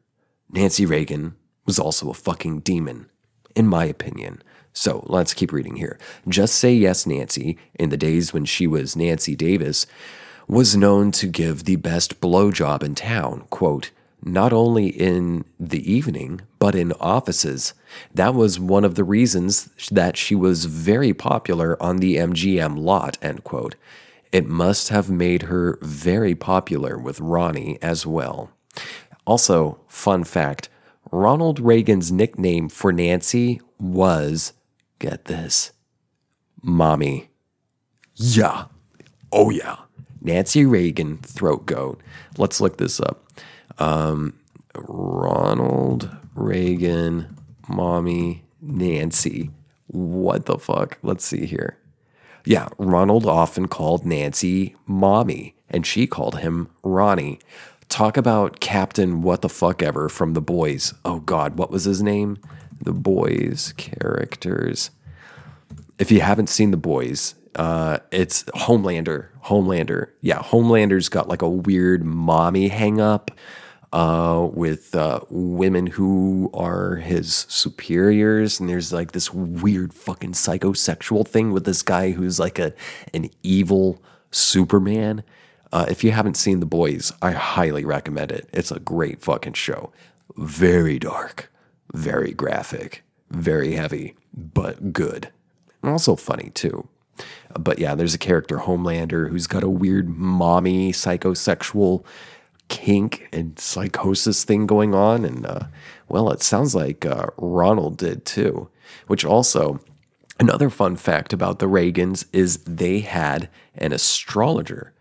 Nancy 0.50 0.86
Reagan 0.86 1.34
was 1.66 1.78
also 1.80 2.10
a 2.10 2.14
fucking 2.14 2.60
demon, 2.60 3.10
in 3.56 3.66
my 3.66 3.84
opinion. 3.84 4.42
So 4.72 5.04
let's 5.08 5.34
keep 5.34 5.52
reading 5.52 5.76
here. 5.76 5.98
Just 6.28 6.54
Say 6.56 6.74
Yes, 6.74 7.06
Nancy, 7.06 7.58
in 7.74 7.90
the 7.90 7.96
days 7.96 8.32
when 8.32 8.44
she 8.44 8.66
was 8.66 8.96
Nancy 8.96 9.34
Davis, 9.34 9.86
was 10.46 10.76
known 10.76 11.10
to 11.12 11.26
give 11.26 11.64
the 11.64 11.76
best 11.76 12.20
blowjob 12.20 12.82
in 12.82 12.94
town, 12.94 13.44
quote, 13.50 13.90
not 14.22 14.52
only 14.52 14.86
in 14.86 15.44
the 15.60 15.90
evening, 15.90 16.40
but 16.64 16.74
in 16.74 16.92
offices. 16.92 17.74
That 18.14 18.34
was 18.34 18.58
one 18.58 18.86
of 18.86 18.94
the 18.94 19.04
reasons 19.04 19.68
that 19.90 20.16
she 20.16 20.34
was 20.34 20.64
very 20.64 21.12
popular 21.12 21.76
on 21.82 21.98
the 21.98 22.16
MGM 22.16 22.78
lot, 22.78 23.18
end 23.20 23.44
quote. 23.44 23.74
It 24.32 24.46
must 24.46 24.88
have 24.88 25.10
made 25.10 25.42
her 25.42 25.78
very 25.82 26.34
popular 26.34 26.96
with 26.96 27.20
Ronnie 27.20 27.76
as 27.82 28.06
well. 28.06 28.50
Also, 29.26 29.78
fun 29.88 30.24
fact 30.24 30.70
Ronald 31.12 31.60
Reagan's 31.60 32.10
nickname 32.10 32.70
for 32.70 32.94
Nancy 32.94 33.60
was, 33.78 34.54
get 34.98 35.26
this, 35.26 35.72
Mommy. 36.62 37.28
Yeah. 38.14 38.68
Oh, 39.30 39.50
yeah. 39.50 39.80
Nancy 40.22 40.64
Reagan 40.64 41.18
throat 41.18 41.66
goat. 41.66 42.00
Let's 42.38 42.58
look 42.58 42.78
this 42.78 43.00
up. 43.00 43.22
Um, 43.78 44.38
Ronald 44.74 46.08
Reagan, 46.34 47.36
mommy, 47.68 48.44
Nancy. 48.60 49.50
What 49.86 50.46
the 50.46 50.58
fuck? 50.58 50.98
Let's 51.02 51.24
see 51.24 51.46
here. 51.46 51.78
Yeah, 52.44 52.68
Ronald 52.78 53.26
often 53.26 53.68
called 53.68 54.04
Nancy 54.04 54.74
mommy, 54.86 55.54
and 55.70 55.86
she 55.86 56.06
called 56.06 56.40
him 56.40 56.68
Ronnie. 56.82 57.38
Talk 57.88 58.16
about 58.16 58.60
Captain 58.60 59.22
What 59.22 59.42
the 59.42 59.48
Fuck 59.48 59.82
Ever 59.82 60.08
from 60.08 60.34
The 60.34 60.42
Boys. 60.42 60.94
Oh 61.04 61.20
God, 61.20 61.56
what 61.56 61.70
was 61.70 61.84
his 61.84 62.02
name? 62.02 62.38
The 62.82 62.92
Boys 62.92 63.72
characters. 63.76 64.90
If 65.98 66.10
you 66.10 66.20
haven't 66.20 66.48
seen 66.48 66.70
The 66.70 66.76
Boys, 66.76 67.34
uh, 67.54 67.98
it's 68.10 68.42
Homelander. 68.44 69.28
Homelander. 69.44 70.10
Yeah, 70.20 70.38
Homelander's 70.40 71.08
got 71.08 71.28
like 71.28 71.42
a 71.42 71.48
weird 71.48 72.04
mommy 72.04 72.68
hang 72.68 73.00
up. 73.00 73.30
Uh, 73.94 74.48
with 74.52 74.92
uh, 74.96 75.20
women 75.30 75.86
who 75.86 76.50
are 76.52 76.96
his 76.96 77.46
superiors, 77.48 78.58
and 78.58 78.68
there's 78.68 78.92
like 78.92 79.12
this 79.12 79.32
weird 79.32 79.94
fucking 79.94 80.32
psychosexual 80.32 81.26
thing 81.26 81.52
with 81.52 81.64
this 81.64 81.80
guy 81.80 82.10
who's 82.10 82.40
like 82.40 82.58
a 82.58 82.74
an 83.14 83.30
evil 83.44 84.02
Superman. 84.32 85.22
Uh, 85.72 85.86
if 85.88 86.02
you 86.02 86.10
haven't 86.10 86.36
seen 86.36 86.58
The 86.58 86.66
Boys, 86.66 87.12
I 87.22 87.30
highly 87.30 87.84
recommend 87.84 88.32
it. 88.32 88.48
It's 88.52 88.72
a 88.72 88.80
great 88.80 89.22
fucking 89.22 89.52
show. 89.52 89.92
Very 90.36 90.98
dark, 90.98 91.52
very 91.92 92.32
graphic, 92.32 93.04
very 93.30 93.74
heavy, 93.74 94.16
but 94.34 94.92
good. 94.92 95.30
And 95.82 95.92
also 95.92 96.16
funny 96.16 96.50
too. 96.52 96.88
But 97.56 97.78
yeah, 97.78 97.94
there's 97.94 98.14
a 98.14 98.18
character, 98.18 98.58
Homelander, 98.58 99.30
who's 99.30 99.46
got 99.46 99.62
a 99.62 99.70
weird 99.70 100.08
mommy 100.08 100.90
psychosexual 100.90 102.04
kink 102.74 103.28
and 103.32 103.56
psychosis 103.56 104.42
thing 104.42 104.66
going 104.66 104.94
on. 104.96 105.24
And 105.24 105.46
uh, 105.46 105.66
well, 106.08 106.30
it 106.32 106.42
sounds 106.42 106.74
like 106.74 107.06
uh, 107.06 107.26
Ronald 107.36 107.96
did 107.96 108.24
too, 108.24 108.68
which 109.06 109.24
also. 109.24 109.80
Another 110.40 110.68
fun 110.68 110.96
fact 110.96 111.32
about 111.32 111.60
the 111.60 111.68
Reagans 111.68 112.26
is 112.32 112.56
they 112.64 112.98
had 112.98 113.48
an 113.76 113.92
astrologer. 113.92 114.92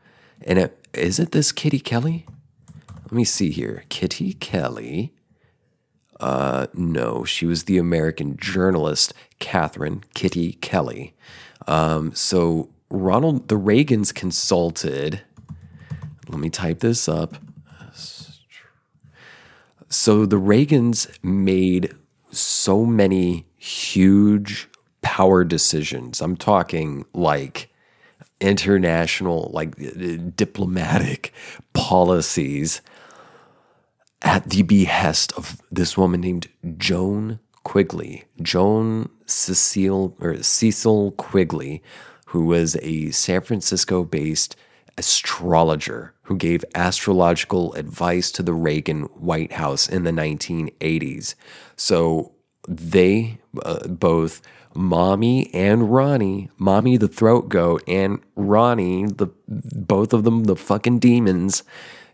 And 0.44 0.60
it, 0.60 0.88
is 0.94 1.18
it 1.18 1.32
this 1.32 1.52
Kitty 1.52 1.80
Kelley? 1.80 2.28
Let 3.06 3.12
me 3.14 3.24
see 3.24 3.50
here. 3.50 3.84
Kitty 3.90 4.34
Kelley. 4.34 5.12
Uh, 6.20 6.68
no, 6.76 7.24
she 7.24 7.48
was 7.48 7.64
the 7.64 7.80
American 7.80 8.38
journalist 8.38 9.16
Catherine 9.40 10.04
Kitty 10.14 10.54
Kelley. 10.62 11.16
Um, 11.68 12.14
so 12.14 12.70
Ronald, 12.92 13.48
the 13.48 13.58
Reagans 13.58 14.14
consulted. 14.14 15.22
Let 16.30 16.40
me 16.40 16.52
type 16.52 16.82
this 16.82 17.10
up. 17.10 17.38
So 19.94 20.26
the 20.26 20.40
Reagans 20.40 21.08
made 21.24 21.94
so 22.32 22.84
many 22.84 23.46
huge 23.58 24.68
power 25.04 25.44
decisions. 25.44 26.20
I'm 26.20 26.36
talking 26.36 27.06
like 27.14 27.70
international, 28.42 29.52
like 29.54 29.80
uh, 29.80 30.18
diplomatic 30.36 31.32
policies 31.74 32.82
at 34.24 34.50
the 34.50 34.64
behest 34.64 35.32
of 35.34 35.62
this 35.72 35.96
woman 35.96 36.22
named 36.22 36.48
Joan 36.76 37.40
Quigley, 37.64 38.24
Joan 38.42 39.10
Cecile 39.28 40.18
or 40.20 40.42
Cecil 40.42 41.12
Quigley, 41.12 41.84
who 42.28 42.46
was 42.46 42.76
a 42.82 43.12
San 43.12 43.42
Francisco 43.42 44.04
based 44.04 44.56
astrologer 44.98 46.13
who 46.24 46.38
gave 46.38 46.64
astrological 46.74 47.74
advice 47.74 48.32
to 48.32 48.44
the 48.44 48.54
Reagan 48.54 49.04
White 49.04 49.54
House 49.54 49.88
in 49.88 50.04
the 50.04 50.12
1980s. 50.12 51.36
So 51.76 52.34
they 52.68 53.40
uh, 53.64 53.88
both 53.88 54.42
mommy 54.76 55.54
and 55.54 55.94
Ronnie, 55.94 56.50
mommy 56.58 56.98
the 56.98 57.08
throat 57.08 57.50
goat 57.50 57.84
and 57.88 58.20
Ronnie 58.36 59.06
the 59.06 59.28
both 59.48 60.14
of 60.14 60.24
them 60.24 60.46
the 60.46 60.56
fucking 60.56 61.00
demons 61.00 61.64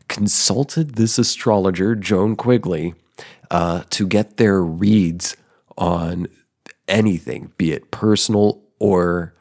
consulted 0.07 0.95
this 0.95 1.17
astrologer 1.19 1.95
Joan 1.95 2.35
Quigley 2.35 2.95
uh, 3.51 3.83
to 3.91 4.07
get 4.07 4.37
their 4.37 4.61
reads 4.61 5.37
on 5.77 6.27
anything, 6.87 7.53
be 7.57 7.71
it 7.71 7.91
personal 7.91 8.61
or 8.79 9.33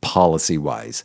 policy 0.00 0.58
wise. 0.58 1.04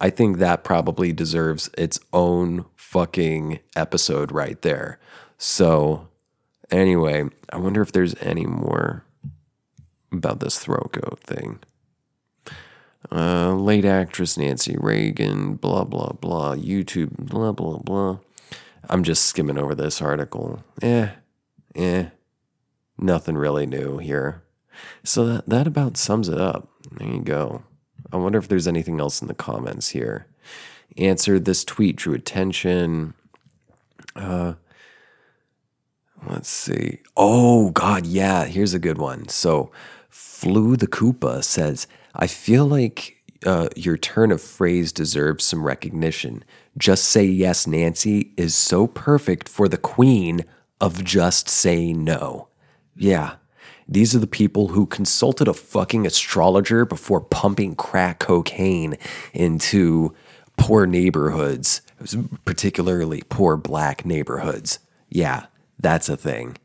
I 0.00 0.10
think 0.10 0.38
that 0.38 0.64
probably 0.64 1.12
deserves 1.12 1.70
its 1.76 2.00
own 2.12 2.64
fucking 2.76 3.60
episode 3.76 4.32
right 4.32 4.60
there. 4.62 4.98
So, 5.38 6.08
anyway, 6.70 7.24
I 7.50 7.58
wonder 7.58 7.82
if 7.82 7.92
there's 7.92 8.14
any 8.20 8.46
more 8.46 9.04
about 10.12 10.40
this 10.40 10.58
throat 10.58 10.92
goat 10.92 11.20
thing. 11.20 11.60
Uh, 13.12 13.54
late 13.54 13.84
actress 13.84 14.38
Nancy 14.38 14.76
Reagan, 14.78 15.54
blah, 15.54 15.84
blah, 15.84 16.12
blah, 16.12 16.54
YouTube, 16.54 17.10
blah, 17.16 17.52
blah, 17.52 17.78
blah. 17.78 18.18
I'm 18.88 19.04
just 19.04 19.26
skimming 19.26 19.58
over 19.58 19.74
this 19.74 20.00
article. 20.00 20.64
Eh, 20.82 21.10
eh, 21.74 22.06
nothing 22.98 23.36
really 23.36 23.66
new 23.66 23.98
here. 23.98 24.42
So 25.04 25.26
that, 25.26 25.48
that 25.48 25.66
about 25.66 25.96
sums 25.96 26.28
it 26.28 26.40
up. 26.40 26.68
There 26.92 27.08
you 27.08 27.20
go. 27.20 27.62
I 28.14 28.16
wonder 28.16 28.38
if 28.38 28.46
there's 28.46 28.68
anything 28.68 29.00
else 29.00 29.20
in 29.20 29.26
the 29.26 29.34
comments 29.34 29.88
here. 29.88 30.26
Answer 30.96 31.40
this 31.40 31.64
tweet 31.64 31.96
drew 31.96 32.14
attention. 32.14 33.14
Uh, 34.14 34.54
let's 36.24 36.48
see. 36.48 37.00
Oh, 37.16 37.70
God, 37.70 38.06
yeah. 38.06 38.44
Here's 38.44 38.72
a 38.72 38.78
good 38.78 38.98
one. 38.98 39.26
So, 39.26 39.72
Flew 40.08 40.76
the 40.76 40.86
Koopa 40.86 41.42
says, 41.42 41.88
I 42.14 42.28
feel 42.28 42.66
like 42.66 43.16
uh, 43.44 43.68
your 43.74 43.96
turn 43.96 44.30
of 44.30 44.40
phrase 44.40 44.92
deserves 44.92 45.44
some 45.44 45.64
recognition. 45.64 46.44
Just 46.78 47.06
say 47.06 47.24
yes, 47.24 47.66
Nancy 47.66 48.32
is 48.36 48.54
so 48.54 48.86
perfect 48.86 49.48
for 49.48 49.66
the 49.68 49.76
queen 49.76 50.44
of 50.80 51.02
just 51.02 51.48
say 51.48 51.92
no. 51.92 52.46
Yeah, 52.96 53.36
these 53.86 54.14
are 54.14 54.18
the 54.18 54.26
people 54.26 54.68
who 54.68 54.86
consulted 54.86 55.48
a 55.48 55.54
fucking 55.54 56.06
astrologer 56.06 56.84
before 56.84 57.20
pumping 57.20 57.74
crack 57.74 58.18
cocaine 58.18 58.96
into 59.32 60.14
poor 60.56 60.86
neighborhoods, 60.86 61.82
particularly 62.44 63.22
poor 63.28 63.56
black 63.56 64.06
neighborhoods. 64.06 64.78
Yeah, 65.08 65.46
that's 65.78 66.08
a 66.08 66.16
thing. 66.16 66.56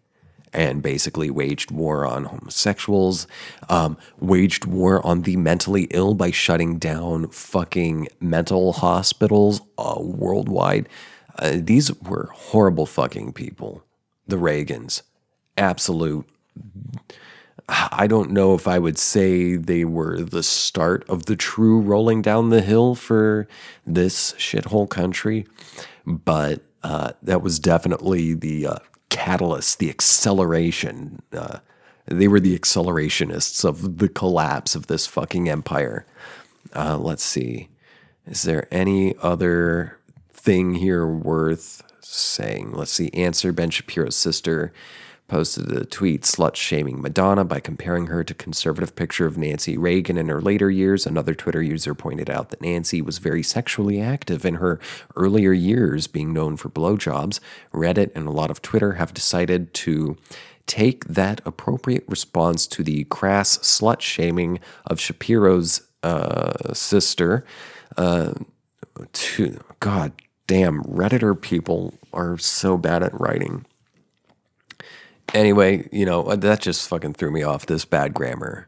And 0.51 0.81
basically 0.81 1.29
waged 1.29 1.69
war 1.69 2.05
on 2.07 2.25
homosexuals, 2.25 3.27
um, 3.67 3.97
waged 4.19 4.65
war 4.65 5.05
on 5.05 5.21
the 5.21 5.37
mentally 5.37 5.87
ill 5.91 6.15
by 6.15 6.31
shutting 6.31 6.79
down 6.79 7.27
fucking 7.29 8.07
mental 8.19 8.73
hospitals 8.73 9.61
uh, 9.77 9.97
worldwide. 9.99 10.89
Uh, 11.37 11.57
these 11.57 11.93
were 12.01 12.29
horrible 12.33 12.87
fucking 12.87 13.33
people. 13.33 13.83
The 14.27 14.37
Reagans. 14.37 15.03
Absolute 15.55 16.27
I 17.69 18.07
don't 18.07 18.31
know 18.31 18.55
if 18.55 18.67
I 18.67 18.79
would 18.79 18.97
say 18.97 19.55
they 19.55 19.85
were 19.85 20.21
the 20.21 20.41
start 20.41 21.07
of 21.07 21.25
the 21.25 21.35
true 21.35 21.79
rolling 21.79 22.21
down 22.21 22.49
the 22.49 22.61
hill 22.61 22.95
for 22.95 23.47
this 23.85 24.33
shithole 24.33 24.89
country, 24.89 25.45
but 26.05 26.61
uh, 26.83 27.11
that 27.21 27.43
was 27.43 27.59
definitely 27.59 28.33
the 28.33 28.65
uh, 28.65 28.75
catalyst, 29.09 29.79
the 29.79 29.89
acceleration. 29.89 31.21
Uh, 31.31 31.59
they 32.07 32.27
were 32.27 32.39
the 32.39 32.57
accelerationists 32.57 33.63
of 33.63 33.99
the 33.99 34.09
collapse 34.09 34.73
of 34.73 34.87
this 34.87 35.05
fucking 35.05 35.47
empire. 35.47 36.07
Uh, 36.75 36.97
let's 36.97 37.23
see. 37.23 37.69
Is 38.25 38.43
there 38.43 38.67
any 38.71 39.15
other 39.17 39.97
thing 40.31 40.75
here 40.75 41.05
worth 41.05 41.83
saying? 42.01 42.71
Let's 42.71 42.91
see. 42.91 43.09
Answer 43.13 43.51
Ben 43.51 43.69
Shapiro's 43.69 44.15
sister 44.15 44.73
posted 45.29 45.71
a 45.71 45.85
tweet 45.85 46.23
slut 46.23 46.55
shaming 46.55 47.01
Madonna 47.01 47.45
by 47.45 47.59
comparing 47.59 48.07
her 48.07 48.23
to 48.23 48.33
conservative 48.33 48.95
picture 48.95 49.25
of 49.25 49.37
Nancy 49.37 49.77
Reagan 49.77 50.17
in 50.17 50.27
her 50.27 50.41
later 50.41 50.69
years. 50.69 51.05
Another 51.05 51.33
Twitter 51.33 51.61
user 51.61 51.93
pointed 51.95 52.29
out 52.29 52.49
that 52.49 52.61
Nancy 52.61 53.01
was 53.01 53.19
very 53.19 53.43
sexually 53.43 54.01
active 54.01 54.43
in 54.43 54.55
her 54.55 54.79
earlier 55.15 55.53
years, 55.53 56.07
being 56.07 56.33
known 56.33 56.57
for 56.57 56.69
blowjobs. 56.69 57.39
Reddit 57.73 58.11
and 58.15 58.27
a 58.27 58.31
lot 58.31 58.51
of 58.51 58.61
Twitter 58.61 58.93
have 58.93 59.13
decided 59.13 59.73
to 59.75 60.17
take 60.65 61.05
that 61.05 61.41
appropriate 61.45 62.03
response 62.07 62.67
to 62.67 62.83
the 62.83 63.03
crass 63.05 63.57
slut 63.59 64.01
shaming 64.01 64.59
of 64.85 64.99
Shapiro's 64.99 65.81
uh, 66.03 66.73
sister. 66.73 67.45
Uh, 67.97 68.33
to 69.13 69.59
God 69.79 70.11
damn, 70.47 70.83
Redditor 70.83 71.39
people 71.39 71.93
are 72.11 72.37
so 72.37 72.77
bad 72.77 73.03
at 73.03 73.19
writing. 73.19 73.65
Anyway, 75.33 75.87
you 75.91 76.05
know, 76.05 76.23
uh, 76.23 76.35
that 76.35 76.61
just 76.61 76.87
fucking 76.87 77.13
threw 77.13 77.31
me 77.31 77.43
off 77.43 77.65
this 77.65 77.85
bad 77.85 78.13
grammar. 78.13 78.67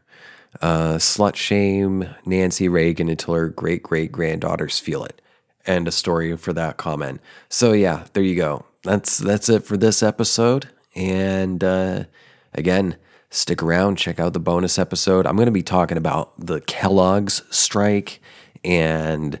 Uh, 0.60 0.94
slut 0.94 1.34
shame 1.34 2.08
Nancy 2.26 2.68
Reagan 2.68 3.08
until 3.08 3.34
her 3.34 3.48
great 3.48 3.82
great 3.82 4.12
granddaughters 4.12 4.78
feel 4.78 5.04
it. 5.04 5.20
And 5.66 5.88
a 5.88 5.92
story 5.92 6.36
for 6.36 6.52
that 6.52 6.76
comment. 6.76 7.20
So 7.48 7.72
yeah, 7.72 8.04
there 8.12 8.22
you 8.22 8.36
go. 8.36 8.66
That's 8.82 9.18
that's 9.18 9.48
it 9.48 9.64
for 9.64 9.76
this 9.76 10.02
episode. 10.02 10.68
And 10.94 11.62
uh, 11.64 12.04
again, 12.52 12.96
stick 13.30 13.62
around, 13.62 13.96
check 13.96 14.20
out 14.20 14.32
the 14.32 14.40
bonus 14.40 14.78
episode. 14.78 15.26
I'm 15.26 15.36
going 15.36 15.46
to 15.46 15.52
be 15.52 15.62
talking 15.62 15.96
about 15.96 16.32
the 16.38 16.60
Kellogg's 16.60 17.42
strike 17.50 18.20
and 18.62 19.40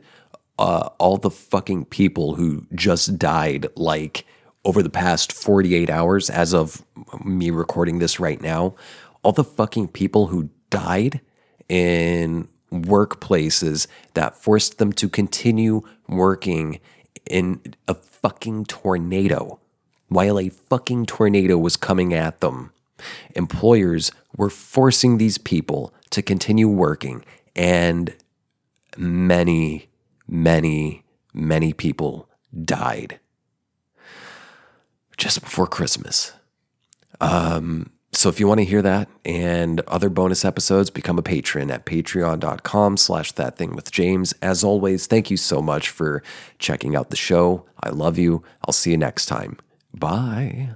uh, 0.58 0.88
all 0.98 1.16
the 1.18 1.30
fucking 1.30 1.86
people 1.86 2.36
who 2.36 2.66
just 2.74 3.18
died, 3.18 3.66
like 3.76 4.24
over 4.64 4.82
the 4.82 4.90
past 4.90 5.32
48 5.32 5.90
hours, 5.90 6.30
as 6.30 6.54
of 6.54 6.84
me 7.24 7.50
recording 7.50 7.98
this 7.98 8.20
right 8.20 8.40
now, 8.40 8.74
all 9.22 9.32
the 9.32 9.44
fucking 9.44 9.88
people 9.88 10.28
who 10.28 10.50
died 10.70 11.20
in 11.68 12.48
workplaces 12.72 13.86
that 14.14 14.36
forced 14.36 14.78
them 14.78 14.92
to 14.92 15.08
continue 15.08 15.82
working 16.08 16.80
in 17.26 17.60
a 17.88 17.94
fucking 17.94 18.64
tornado. 18.66 19.58
while 20.08 20.38
a 20.38 20.50
fucking 20.50 21.06
tornado 21.06 21.56
was 21.56 21.74
coming 21.78 22.12
at 22.12 22.42
them. 22.42 22.70
Employers 23.34 24.12
were 24.36 24.50
forcing 24.50 25.16
these 25.16 25.38
people 25.38 25.94
to 26.10 26.20
continue 26.20 26.68
working, 26.68 27.24
and 27.56 28.14
many, 28.98 29.88
many, 30.28 31.02
many 31.32 31.72
people 31.72 32.28
died 32.62 33.18
just 35.16 35.42
before 35.42 35.66
Christmas. 35.66 36.32
Um, 37.20 37.90
so 38.12 38.28
if 38.28 38.38
you 38.38 38.46
want 38.46 38.58
to 38.58 38.64
hear 38.64 38.82
that 38.82 39.08
and 39.24 39.80
other 39.82 40.10
bonus 40.10 40.44
episodes, 40.44 40.90
become 40.90 41.18
a 41.18 41.22
patron 41.22 41.70
at 41.70 41.86
patreon.com 41.86 42.96
slash 42.98 43.32
that 43.32 43.56
thing 43.56 43.74
with 43.74 43.90
James. 43.90 44.34
As 44.42 44.62
always, 44.62 45.06
thank 45.06 45.30
you 45.30 45.36
so 45.36 45.62
much 45.62 45.88
for 45.88 46.22
checking 46.58 46.94
out 46.94 47.10
the 47.10 47.16
show. 47.16 47.64
I 47.82 47.88
love 47.88 48.18
you. 48.18 48.42
I'll 48.66 48.74
see 48.74 48.90
you 48.90 48.98
next 48.98 49.26
time. 49.26 49.58
Bye. 49.94 50.74